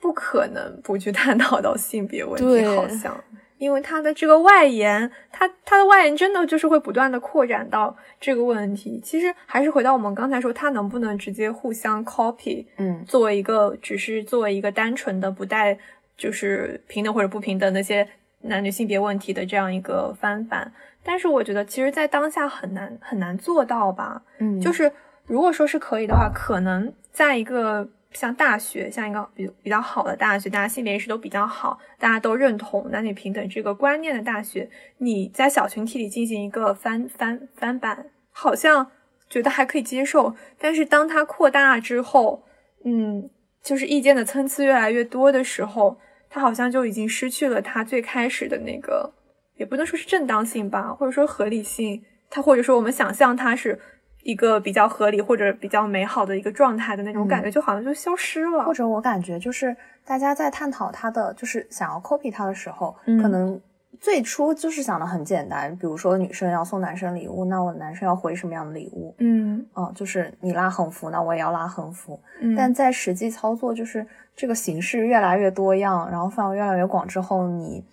[0.00, 2.64] 不可能不去探讨到性别问题。
[2.64, 3.22] 好像，
[3.58, 8.98] 因为他的这个外延，他他的外延真的就是会不断的扩展到这个问题。
[9.04, 12.64] 其实还是回到我们刚才说，他能不能直接互相 copy？
[12.78, 15.78] 嗯，作为一个只是作为一个单纯的不带
[16.16, 18.08] 就是平等或者不平等那些
[18.40, 20.72] 男女性别问题的这样一个翻版。
[21.10, 24.20] 但是我觉得，其实，在当下很难很难做到吧。
[24.40, 24.92] 嗯，就是
[25.24, 38.90] 如果说是可以的话，可能在一个像大学，像一个比比较好的大学，大家性别意识都比较好，大家都认同男女平等这个观念的大学，你在小群体里进行一个翻翻翻版，好像
[39.30, 40.36] 觉得还可以接受。
[40.58, 42.44] 但是当它扩大之后，
[42.84, 43.30] 嗯，
[43.62, 45.98] 就是意见的参差越来越多的时候，
[46.28, 49.14] 它好像就已经失去了它最开始的那个。
[49.58, 53.78] 也不能说是正当性吧，或者说合理性，它或者说我们想象它是
[54.22, 58.64] 一个比较合理或者比较美好的一个状态的那种感觉，就好像就消失了。
[58.64, 63.60] 或者我感觉就是大家在探讨它的，就是想要 copy 它的时候，可能
[64.00, 69.14] 最初就是想的很简单，比如说女生要送男生礼物，那我男生要回什么样的礼物？
[69.18, 72.20] 嗯，哦，就是你拉横幅，那我也要拉横幅。
[72.40, 74.06] 嗯，但在实际操作，就是
[74.36, 77.84] 这个形式越来越多样，然后范围越来越广之后，你。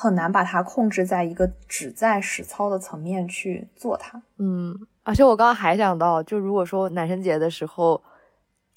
[0.00, 4.22] 很难把它控制在一个只在实操的层面去做它。
[4.38, 8.02] 嗯，而且我刚刚还想到，就如果说男生节的时候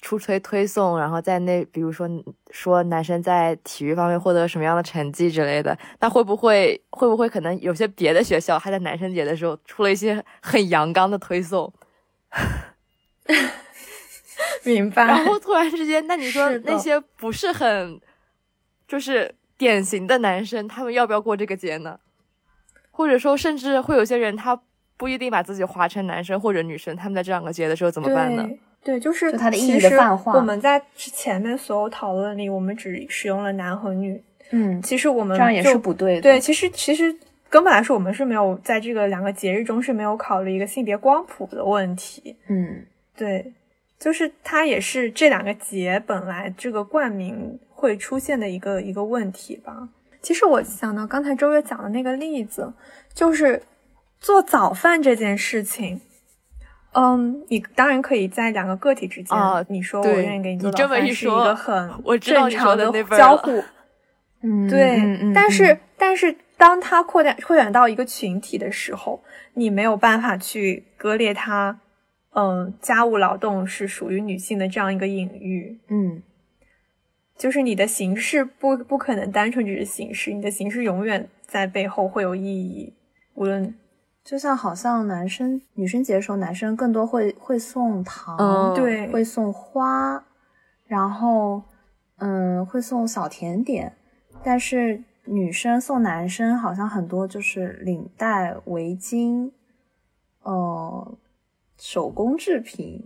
[0.02, 2.06] 出推推送，然后在那，比如说
[2.50, 11.72] 说男生在体育方面获得什么样的成绩之类的，那会不会会不会可能有些别的学校还在男生节的时候出了一些很阳刚的推送？
[14.64, 15.06] 明白。
[15.06, 17.98] 然后突然之间，那你说那些不是很
[18.86, 19.34] 就是
[19.64, 21.98] 典型的男生，他们要不要过这个节呢？
[22.90, 24.60] 或者说，甚至会有些人他
[24.98, 28.46] 不一定把自己划成男生或者女生，他们在这两个节的时候怎么办呢？
[28.46, 28.58] 对
[28.96, 36.20] 对，就是就它的意义其实的泛化我们在前面所有讨论里，我们只使用了男和女，嗯，其实我们这样也是不对的。
[36.20, 37.10] 对，其实其实
[37.48, 42.36] 根本来说，我们是没有在这个两个节日中是没有考虑一个性别光谱的问题。
[42.48, 42.84] 嗯，
[43.16, 43.52] 对，
[43.98, 49.88] 就是它也是这两个节本来这个冠名会出现的一个一个问题吧。
[50.22, 52.72] 其实我想到刚才周月讲的那个例子，
[53.12, 53.62] 就是
[54.18, 56.00] 做早饭这件事情。
[56.92, 63.62] 嗯，你当然可以在两个个体之间，啊你说我愿意给你你这么做早饭，是一个很正常的交互。
[64.46, 69.22] 嗯，对，嗯嗯但是、嗯但是当它扩展扩展到一个群体的时候，
[69.54, 71.80] 你没有办法去割裂它，
[72.34, 76.22] 嗯，家务劳动是属于女性的这样一个隐喻，嗯，
[77.36, 82.94] 就是你的形式不不可能单纯只是形式，你的形式永远在背后会有意义，
[83.34, 83.74] 无论
[84.22, 90.24] 就像好像男生女生节的时候，男生更多会会送糖，嗯对会送花，
[90.86, 91.62] 然后
[92.18, 93.92] 嗯会送小甜点，
[94.42, 99.50] 但是女生送男生好像很多就是领带、围巾，
[100.42, 101.18] 呃，
[101.76, 103.02] 手工制品，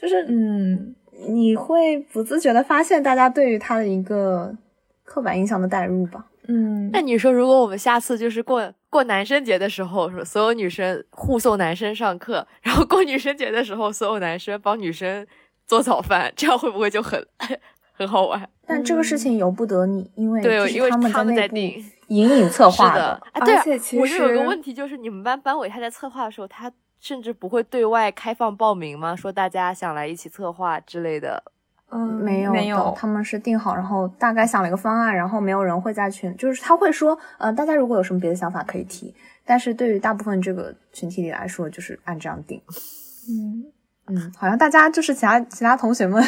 [0.00, 0.94] 就是嗯，
[1.28, 4.54] 你会不自觉的发现大家对于他的一个
[5.04, 6.24] 刻板印象的代入吧。
[6.46, 15.26] 嗯，那你说，如果我们下次就是过过男生节的时候，说所有女生护送男生上课，然后过女生节的时候，所有男生帮女生
[15.66, 17.26] 做早饭，这样会不会就很
[17.96, 18.46] 很好玩？
[18.66, 26.70] 但这个事情由不得你，因为对这是因为他们在定隐隐策划是的，啊，对啊且其我就有个问题，就是你们班班委他在策划的时候，他
[27.04, 29.14] 甚至不会对外开放报名吗？
[29.14, 31.42] 说大家想来一起策划之类的。
[31.90, 42.58] 嗯，没有没有，他们是定好，然后大概想了一个方案，然后没有人会在群，就是他会说，呃，大家如果有什么别的想法可以提，但是对于大部分这个群体里来说，就是按这样定。
[43.28, 43.66] 嗯。
[44.06, 46.22] 嗯，好像大家就是其他其他同学们，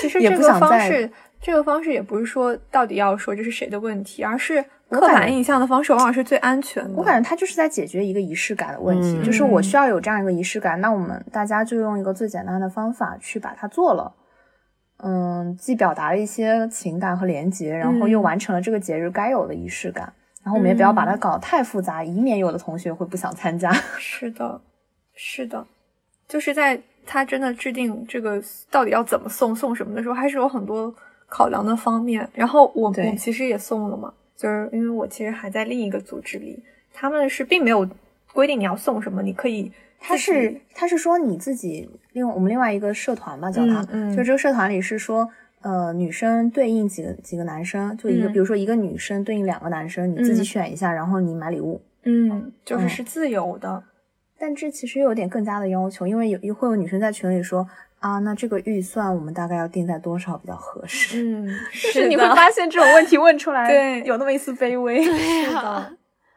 [0.00, 1.10] 其实也这个方式，
[1.40, 6.90] 这个方式也不是说到底要说这是谁的问题，而是刻板印象的方式往往是最安全的。
[6.96, 14.12] 我感觉它就是在解决一个仪式感的问题，嗯就是我需要有这样一个仪式感，那我们大家就用一个最简单的方法去把它做了。
[14.98, 20.12] 嗯，既表达了一些情感和连结，然后又嗯完成了这个节日该有的仪式感。
[20.42, 23.72] 然后我们也不要把它嗯搞得太复杂，以免有的同学会不想参加。
[23.98, 24.60] 是的，
[25.14, 25.66] 是的，
[26.28, 30.94] 就是在他真的制定这个到底要怎么送送什么的时候，还是有很多
[31.28, 32.26] 考量的方面。
[32.32, 36.62] 然后我对我其实也送了嘛，就是因为我其实还在另一个组织里，
[36.92, 37.88] 他们是并没有
[38.32, 45.28] 规定你要送什么，你可以他是他是说你自己另我们另外一个社团吧，叫他，嗯嗯就这个社团里是说，
[45.62, 51.80] 呃，女生对应几个几个男生，就一个，嗯比如说一个女生对应两个男生，你自己嗯选一下，然后你买礼物。
[52.04, 53.82] 嗯，就是嗯是自由的。
[54.38, 57.66] 但这其实又有点更加的要求，因为有会有女生在群里说
[58.06, 61.22] 啊，那这个预算我们大概要定在多少比较合适？
[61.26, 65.02] 嗯，就 是你会发现这种问题问出来， 对有那么一丝卑微。
[65.02, 65.96] 是的，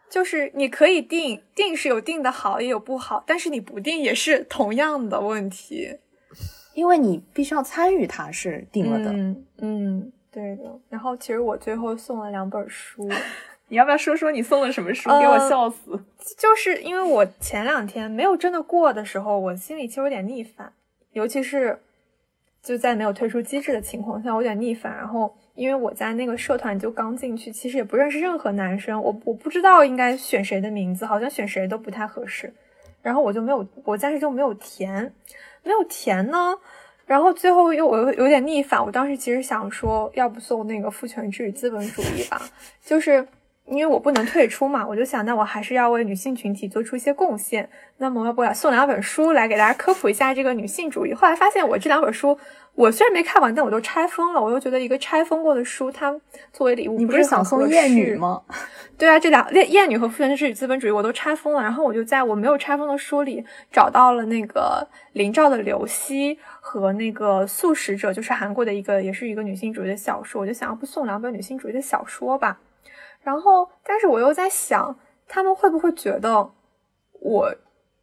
[0.09, 5.97] 就是你可以定，定是有定的好，也有不好，但是你不定也是同样的问题。
[6.73, 9.11] 因为你必须要参与，它是定了的。
[9.11, 10.63] 嗯嗯，对的。
[10.89, 13.07] 然后其实我最后送了两本书，
[13.67, 15.09] 你要不要说说你送了什么书？
[15.09, 15.91] 呃给我笑死！
[16.37, 20.71] 就是因为我前两天没有真的过的时候，我心里其实有点逆反，
[21.13, 21.79] 尤其是
[22.61, 24.95] 就在没有退出机制的情况下，我有点逆反。
[24.95, 32.53] 然后因为我在那个社团就刚进去，其实也不认识任何男生，我我不知道应该选谁的名字，好像选谁都不太合适。
[33.01, 35.13] 然后我就没有，我暂时就没有填，
[35.63, 36.53] 没有填呢。
[37.05, 42.39] 然后最后又我有有点逆反，我当时其实想说，要不送那个父权制资本主义吧，
[42.85, 43.27] 就是
[43.69, 47.69] 因为我不能退出嘛，我就想，那我还是要为女性群体做出一些贡献。
[47.97, 51.13] 那么要不要送两本书来给大家科普一下这个女性主义？
[51.13, 52.37] 后来发现我这两本书，
[52.73, 54.41] 我虽然没看完，但我都拆封了。
[54.41, 56.11] 我又觉得一个拆封过的书，它
[56.51, 58.15] 作为礼物你不是是想送艳女？
[58.15, 58.41] 吗？
[58.97, 72.57] 对啊，这两艳艳女和父权制与资本主义我都拆封了，然后我就在我没有拆封的书里找到了那个林兆的《刘希》和那个《素食者》，就是韩国的一个也是一个女性主义的小说，我就想要不送两本女性主义的小说吧。
[73.29, 76.51] 然后，但是我又在想，他们会不会觉得
[77.19, 77.55] 我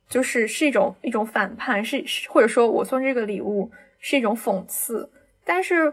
[0.09, 3.68] 就是是一种一种反叛，是是或者说我送这个礼物
[3.99, 5.11] 是一种讽刺？
[5.45, 5.93] 但是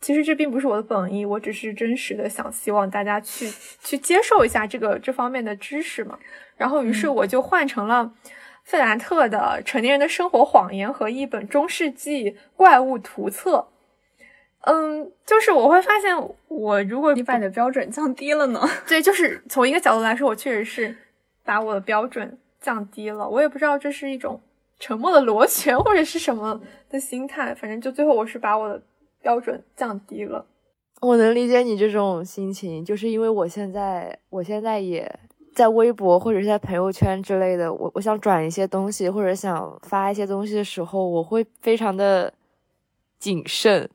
[0.00, 3.48] 其实这并不是我的本意，我只是真实的想希望大家去
[3.80, 6.18] 去接受一下这个这方面的知识嘛。
[6.56, 8.12] 然后于是我就换成了，
[8.64, 13.68] 费兰特的《成年人的生活谎言》和一本中世纪怪物图册。
[14.66, 16.16] 嗯，就是我会发现，
[16.48, 18.60] 我如果你把你的标准降低了呢？
[18.88, 20.96] 对，就是从一个角度来说，我确实是
[21.44, 23.28] 把我的标准降低了。
[23.28, 24.40] 我也不知道这是一种
[24.78, 27.54] 沉默的螺旋，或者是什么的心态。
[27.54, 28.82] 反正就最后我是把我的
[29.20, 30.46] 标准降低了。
[31.02, 35.18] 我能理解你这种心情，就是因为我现在，我现在也
[35.54, 42.32] 在微博或者是在朋友圈之类的，我我想转一些东西或者想发一些东西的时候，我会非常的
[43.18, 43.90] 谨慎。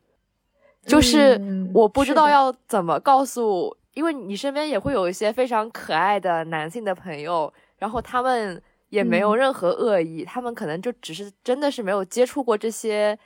[0.85, 1.39] 就是
[1.73, 8.59] 我不知道要怎么告诉，因为你身边也会有一些非常可爱的男性的朋友，然后他们
[8.89, 13.17] 也没有任何恶意，他们可能就只是真的是没有接触过这些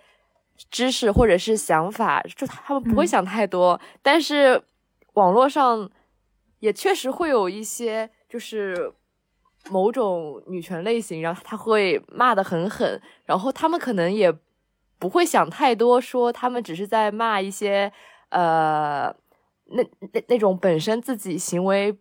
[0.70, 3.80] 知识或者是想法，就他们不会想太多。
[4.02, 4.62] 但是
[5.14, 5.90] 网络上
[6.60, 8.92] 也确实会有一些就是
[9.70, 14.34] 某种女权类型，然后他会骂的很狠，然后他们可能也。
[15.04, 17.92] 不会想太多，说他们只是在骂一些，
[18.30, 19.14] 呃，
[19.66, 19.84] 那
[20.14, 22.00] 那那种本身自己行为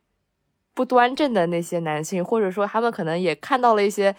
[0.73, 4.15] 不端正的那些男性，或者说他们可能也看到了一些，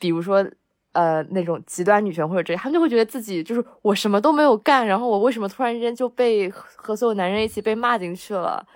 [0.00, 0.44] 比如说，
[0.90, 8.66] 呃，那种极端女权或者这，他们就会觉得自己就是我什么都没有干，然后我为什么突然之间就被和所有男人一起被骂进去了？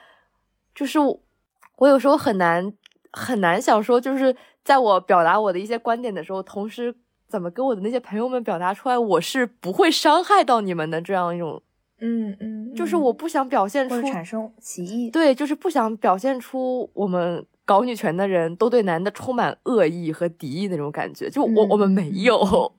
[0.77, 2.73] 就是我有时候很难
[3.11, 6.95] 很难想说，就是在我表达我的一些观点的时候，同时。
[7.35, 8.97] 怎么跟我的那些朋友们表达出来？
[8.97, 11.61] 我是不会伤害到你们的这样一种，
[12.01, 21.29] 嗯嗯，就是我不想表现出产生歧义，对，就是不想表现出我们搞女权的人都对男的充满恶意和敌意那种感觉。
[21.29, 22.73] 就我我们没有，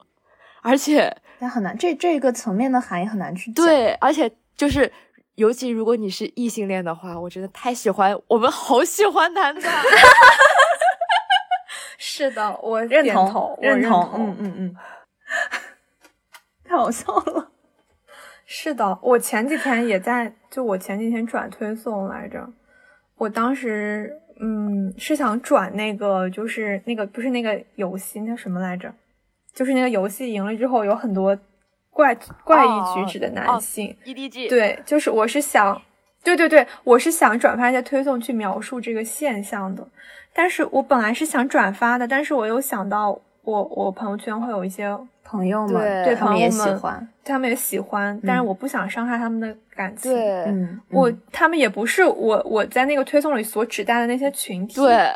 [0.61, 4.89] 而且但很难，这这个层面的含义很难去对，而且就是
[5.35, 9.61] 尤其如果你是异性恋的话，我真的太喜欢，我们好喜欢男的。
[12.07, 14.75] 是的，我认同，认同，嗯嗯嗯，
[16.63, 17.49] 太好笑了。
[18.45, 22.47] 是的，我前几天也在，就我前几天转推送来着，
[23.17, 28.93] 我当时嗯是想转那个，就是那个不是那个游戏，那什么来着？
[29.51, 31.35] 就是那个游戏赢了之后有很多
[31.89, 35.81] 怪怪异举止的男性，EDG，对，就是我是想，
[36.23, 39.87] 对对对，我是想转发一些推送去描述这个现象的。
[40.37, 50.11] 但是我本来是想转发的，但是我又想到我我朋友圈会有一些朋友们，对朋友们也喜欢，他们也喜欢，但是我不想伤害他们的感情。
[50.11, 54.75] 对，嗯，我他们也不是我我在那个推送里所指代的那些群体。
[54.75, 55.09] 对，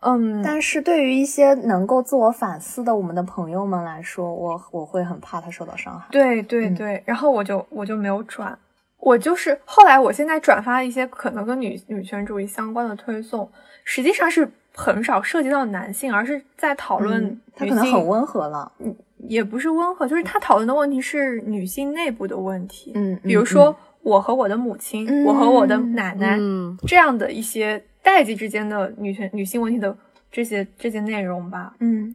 [0.00, 6.06] 嗯， 但是对于一些能够自我反思的我们的朋友们来说，我我会很怕他受到伤害。
[6.10, 8.56] 对对对，然后我就我就没有转，
[9.02, 13.50] 我就是后来我现在转发一些可能跟女女权主义相关的推送。
[13.84, 26.38] 实际上是很少涉及到男性，而是在讨论他可能很温和了，嗯，也不是温和，就是他讨论的问题是女性内部的问题，嗯，比如说我和我的母亲，我和我的奶奶
[26.86, 29.96] 这样的一些代际之间的女权女性问题的
[30.30, 32.14] 这些这些内容吧，嗯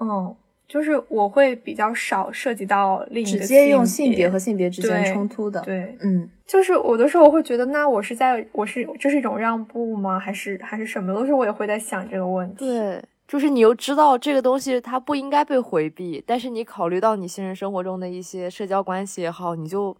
[0.00, 0.34] 嗯。
[0.68, 10.18] 就是我会比较少涉及到另一个直接用性别和性别之间冲突的，对，嗯，就是有的时候我会觉得，那我是在我是这是一种让步吗？
[10.18, 11.12] 还是还是什么？
[11.12, 12.56] 有的时候我也会在想这个问题。
[12.58, 19.96] 对，就是你又知道这个东西它不应该被回避，但是你考虑到你现实生活中的一些社交关系也好，你就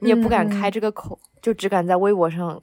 [0.00, 2.60] 你也不敢开这个口，就只敢在微博上，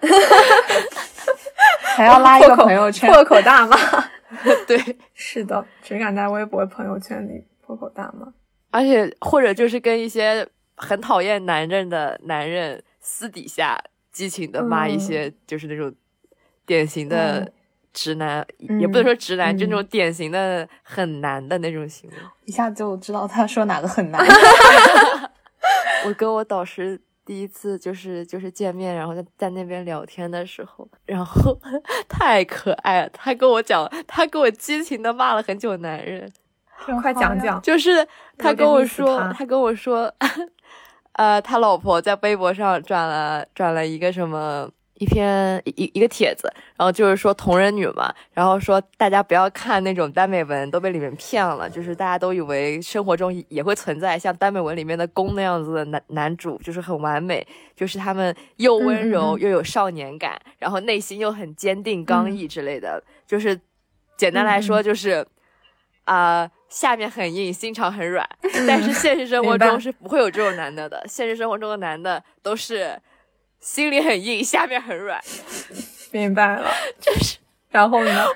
[1.94, 3.76] 还要拉一个朋友圈破口大骂。
[4.66, 8.32] 对，是的，只敢在微博朋友圈里破口大骂，
[8.70, 13.78] 而且或者就是跟一些很讨厌男人的男人私底下
[14.10, 15.94] 激情的骂一些，就是那种
[16.64, 17.52] 典型的
[17.92, 18.46] 直男，
[18.80, 22.16] 也不能说直男，就那种典型的很难的那种行为，
[22.46, 24.24] 一下就知道他说哪个很难。
[26.06, 27.00] 我跟我导师。
[27.24, 31.58] 第一次就是就是见面，然后在在那边聊天的时候，然后
[32.08, 33.08] 太可爱了。
[33.10, 36.30] 他跟我讲，他跟我激情的骂了很久男人，
[37.00, 37.60] 快讲讲。
[37.62, 38.06] 就是
[38.36, 40.12] 他跟我说，他跟我说，
[41.12, 44.70] 呃，他老婆在微博上转了转了一个什么。
[45.02, 51.68] 一篇一一个帖子，然后就是说同人女嘛，然后说大家不要看那种耽美文，都被里面骗了。
[51.68, 57.44] 就是大家都以为生活中也会存在像耽美文里面的攻那样子的男男主，就是很完美，
[57.74, 63.02] 就是他们又温柔又有少年感，然后内心又很坚定刚毅之类的。
[63.26, 63.58] 就是
[64.16, 65.26] 简单来说，就是
[66.04, 68.24] 啊，下面很硬，心肠很软。
[68.68, 72.96] 但是现实生活中是不会有这种男的的，现实生活中的男的都是。
[73.62, 75.18] 心里很硬，下面很软，
[76.10, 76.68] 明白了。
[77.00, 77.38] 就是，
[77.70, 78.26] 然后呢？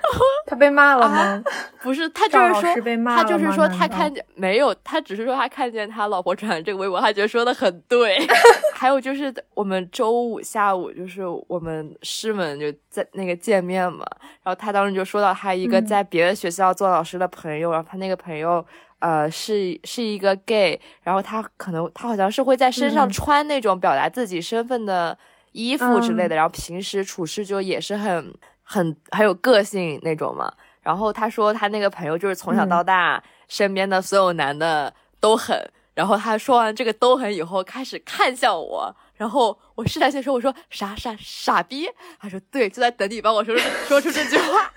[0.46, 1.42] 他被骂了吗？
[1.82, 2.62] 不是，他就是说，
[3.04, 8.16] 他就是说，他看见没有，他只是说他看见他老婆转这个微博，他觉得说的很对。
[8.72, 14.06] 还有就是我们周五下午，就是我们师们就在那个见面嘛，
[14.44, 18.64] 然后他当时就说到他一个在别的学校做老师的朋友，然后他那个朋友
[18.98, 25.16] 呃是是一个 gay，然后他可能他好像是会在身上穿那种表达自己身份的
[25.52, 30.52] 衣服之类的，然后平时处事就也是很很很有个性那种嘛。
[30.82, 35.56] 然后他说他那个朋友就是从小到大身边的所有男的都很，
[35.94, 41.88] 然后他说完这个都很以后开始看向我，然后我试探性说我说傻傻傻逼，
[42.20, 43.56] 他说对，就在等你帮我说
[43.88, 44.72] 说出这句话，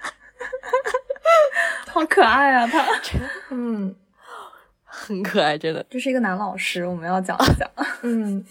[1.87, 2.83] 好可爱啊他，
[3.51, 3.95] 嗯，
[4.99, 7.69] 很可爱真的，这是一个男老师，我们要讲一讲，
[8.03, 8.43] 嗯，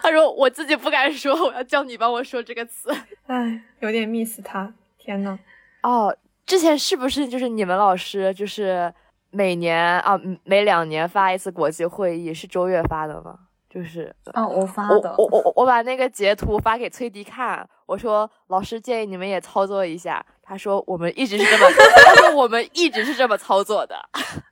[0.00, 2.90] 他说我自己不敢说，我要叫你帮我说这个词，
[3.26, 5.38] 哎，有点 miss 他，天呐。
[5.82, 8.92] 哦，之前是不是就是你们老师就是
[9.30, 13.38] 每年啊每两年发一次国际会议，是周月发的吗？
[13.68, 21.66] 就是啊，我发的，我我我我把那个截图发给崔迪看，我说老师建议你们也操作一下，他说我们一直是这么，
[22.04, 23.96] 他说我们一直是这么操作的。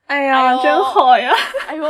[0.06, 1.30] 哎呀，真好呀！
[1.68, 1.84] 哎呦，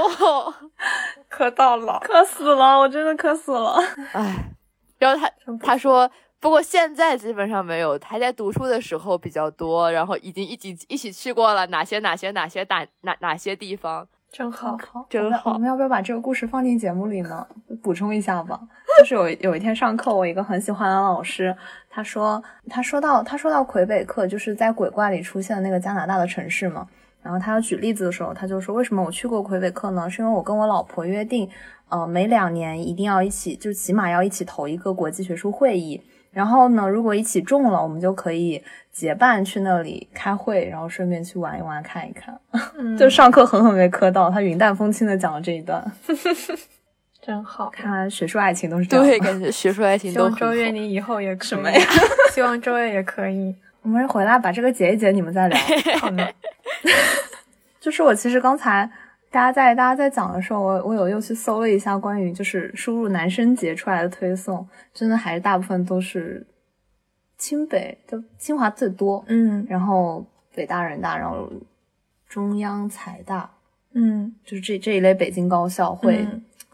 [1.30, 3.76] 磕到了，磕死了，我真的磕死了。
[4.12, 4.50] 哎，
[4.98, 5.30] 然后他
[5.62, 6.10] 他说。
[6.40, 14.74] 不过现在基本上没有，还在读书的时候比较多，然后已经一起一起去过了哪些哪些哪些哪哪哪些地方，真好，
[15.10, 15.52] 真好。
[15.52, 17.46] 我们要不要把这个故事放进节目里呢？
[17.82, 18.58] 补充一下吧。
[19.00, 21.54] 就是有有一天上课，我一个很喜欢的老师，
[21.90, 26.86] 他说他说到他说到魁北克，就是在鬼怪里出现的那个加拿大的城市嘛。
[27.22, 30.08] 然后他要举例子的时候，他就说为什么我去过魁北克呢？
[30.08, 31.46] 是因为我跟我老婆约定，
[31.90, 36.00] 呃，每两年一定要一起，就起码要一起投一个国际学术会议。
[36.30, 38.62] 然后呢，如果一起中了，我们就可以
[38.92, 42.40] 结伴去那里开会，然后顺便去玩一玩、看一看。
[42.96, 45.84] 就上课狠狠被磕到，他云淡风轻的讲了这一段，
[47.22, 47.70] 真好。
[47.70, 49.06] 看来学术爱情都是这样。
[49.06, 50.20] 对，感觉学术爱情都。
[50.20, 51.48] 希望周月你以后也可以。
[51.48, 51.80] 什么呀？
[52.32, 53.54] 希望周月也可以。
[53.82, 55.58] 我们回来把这个解一解，你们再聊。
[56.00, 56.34] 好的。
[57.80, 58.90] 就是我其实刚才。
[59.32, 66.44] 大家在大家在讲的时候，我我有又去搜了一下关于就是输入男生节出来的推送，真的还是大部分都是
[67.38, 71.48] 清北，就清华最多，嗯，然后北大人大，然后
[72.28, 73.48] 中央财大，
[73.94, 76.26] 嗯，就是这这一类北京高校会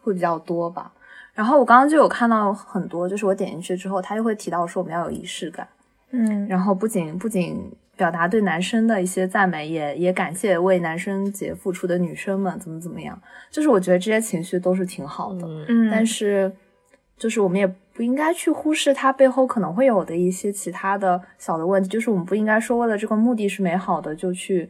[0.06, 0.92] 会比较多吧。
[1.34, 5.68] 然后我刚刚就有看到很多，就是我点进去之后，他就会提到说我们要有仪式感，
[6.12, 7.70] 嗯，然后不仅不仅。
[7.96, 13.18] 表达对男生的一些赞美，也也感谢为男生节付出的女生们，怎么怎么样？
[13.50, 16.52] 就是我觉得这些情绪都是挺好的，嗯，但是
[17.16, 24.68] 就是我们也不应该去忽视它背后可能会有的一些其他的小的问题，就是我们不应该说为了这个目的是美好的就去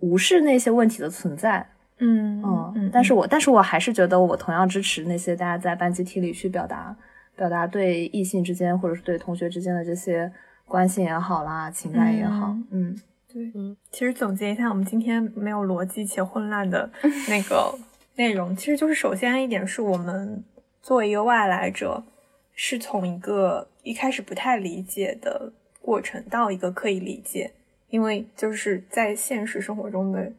[0.00, 1.66] 无视那些问题的存在，
[2.00, 2.42] 嗯
[2.74, 6.94] 嗯，但是我但是我还是觉得我同样支持那些大家在班集体里去表达
[7.36, 10.30] 表达对异性之间或者是对同学之间的这些。
[10.70, 12.96] 关系也好啦，情感也好，嗯，
[13.26, 16.88] 对，嗯，其实总结一下，我们今天没有逻辑且混乱的
[17.28, 17.76] 那个
[18.14, 20.44] 内容，其实就是首先一点是我们
[20.80, 22.04] 作为一个外来者，
[22.54, 27.50] 是从一个一开始不太理解的过程到一个可以理解，
[27.88, 30.30] 因为就是在现实生活中的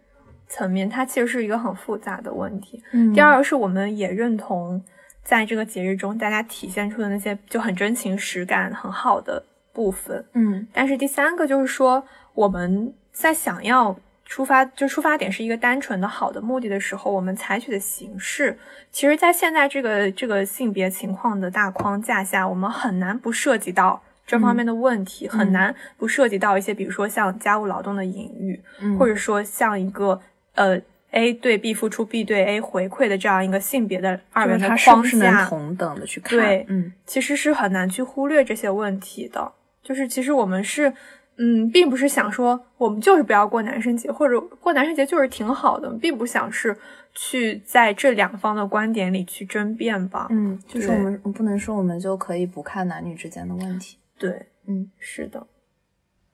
[0.51, 2.83] 层面，它其实是一个很复杂的问题。
[2.91, 4.83] 嗯，第二个是我们也认同，
[5.23, 9.43] 在这个节日中，大家体现出的那些就很真情实感、很好的。
[9.73, 18.59] 部分，嗯，但是第三个就是说，我们在想要出发，就出发点是一个单纯的好的目的的时候，我们采取的形式，
[18.91, 28.61] 其实，在现在这个这个性别情况的大框架下，我们很难不涉及到这方面的问题，很难不涉及到一些，比如说像家务劳动的隐喻，
[28.99, 30.21] 或者说像一个
[30.55, 30.81] 呃
[31.11, 39.51] A 对 B 付出，B 对 A 回馈的这样一个性别的二元的框架，同等的去看，对，嗯，其实是很难去忽略这些问题的。
[39.83, 40.93] 就是其实我们是，
[41.37, 46.77] 嗯，并不是想说我们就是不要过男生节，或者过男生节就是挺好的，并不想是
[47.13, 50.27] 去在这两方的观点里去争辩吧。
[50.29, 53.97] 嗯，就是我们不能说我们就可以不看男女之间的问题。
[54.17, 55.45] 对，嗯，是的。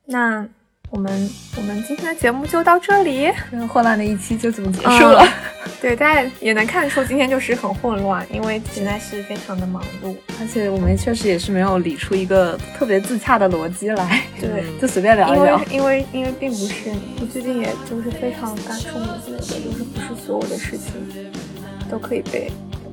[0.05, 0.47] 那。
[0.90, 3.30] 我们我们今天的节目就到这里，
[3.68, 5.22] 混乱的一期就这么结束了。
[5.82, 14.22] 对，大家也能看出今天就是很混乱，因为实在是非常的忙碌，而且我们确实也是没有理出一个特别自洽的逻辑来。
[14.40, 15.62] 对， 就随便聊一聊。
[15.70, 20.94] 因为因为因为并不是，我最近也就是非常感触的，就是不是所有的事情
[21.92, 22.50] 都可以被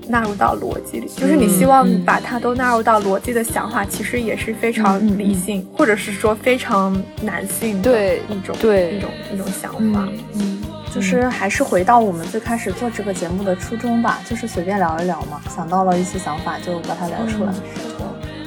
[0.09, 8.97] 纳入到逻辑里，就是你希望把它都纳入到逻辑的想法，其实也是非常理性，或者是说非常男性的一种对。
[8.97, 10.09] 一种一种想法。
[10.35, 10.63] 嗯，
[10.95, 17.53] 就是还是回到我们最开始做这个节目的初衷吧，就是随便聊一聊嘛，想到了一些想法就把它聊出来。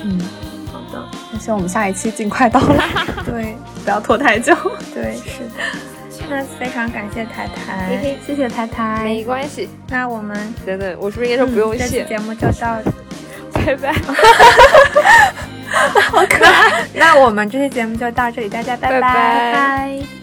[0.03, 0.20] 嗯，
[0.72, 2.86] 好的，那希望我们下一期尽快到来，
[3.26, 4.55] 对，不要拖太久。
[4.93, 5.97] 对，是的。
[6.30, 9.69] 那非常感谢台台，谢谢台台，没关系。
[9.89, 12.03] 那我们等等，我是不是应该说不用谢？
[12.05, 12.78] 节目就到，
[13.53, 13.93] 拜拜。
[16.11, 16.84] 好可爱。
[16.93, 20.16] 那我们这期节目就到这里，大家拜拜拜。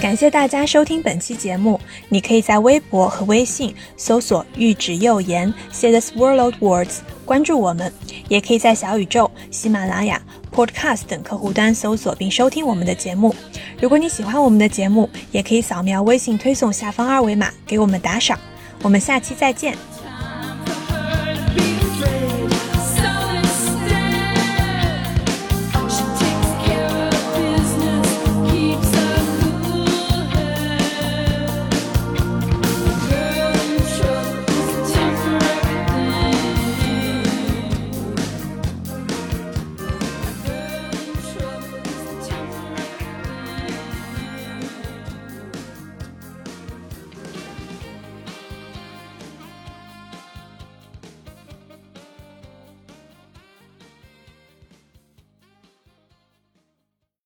[0.00, 1.78] 感谢大家收听本期节目。
[2.08, 7.90] 你可以在微博和微信搜索“玉指右言 ”，say the swirled words，关注我们；
[8.28, 10.22] 也可以在小宇宙、喜马拉雅、
[10.54, 13.34] Podcast 等客户端搜索并收听我们的节目。
[13.80, 18.38] 如果你喜欢我们的节目，也可以扫描微信推送下方二维码给我们打赏。
[18.82, 19.76] 我们下期再见。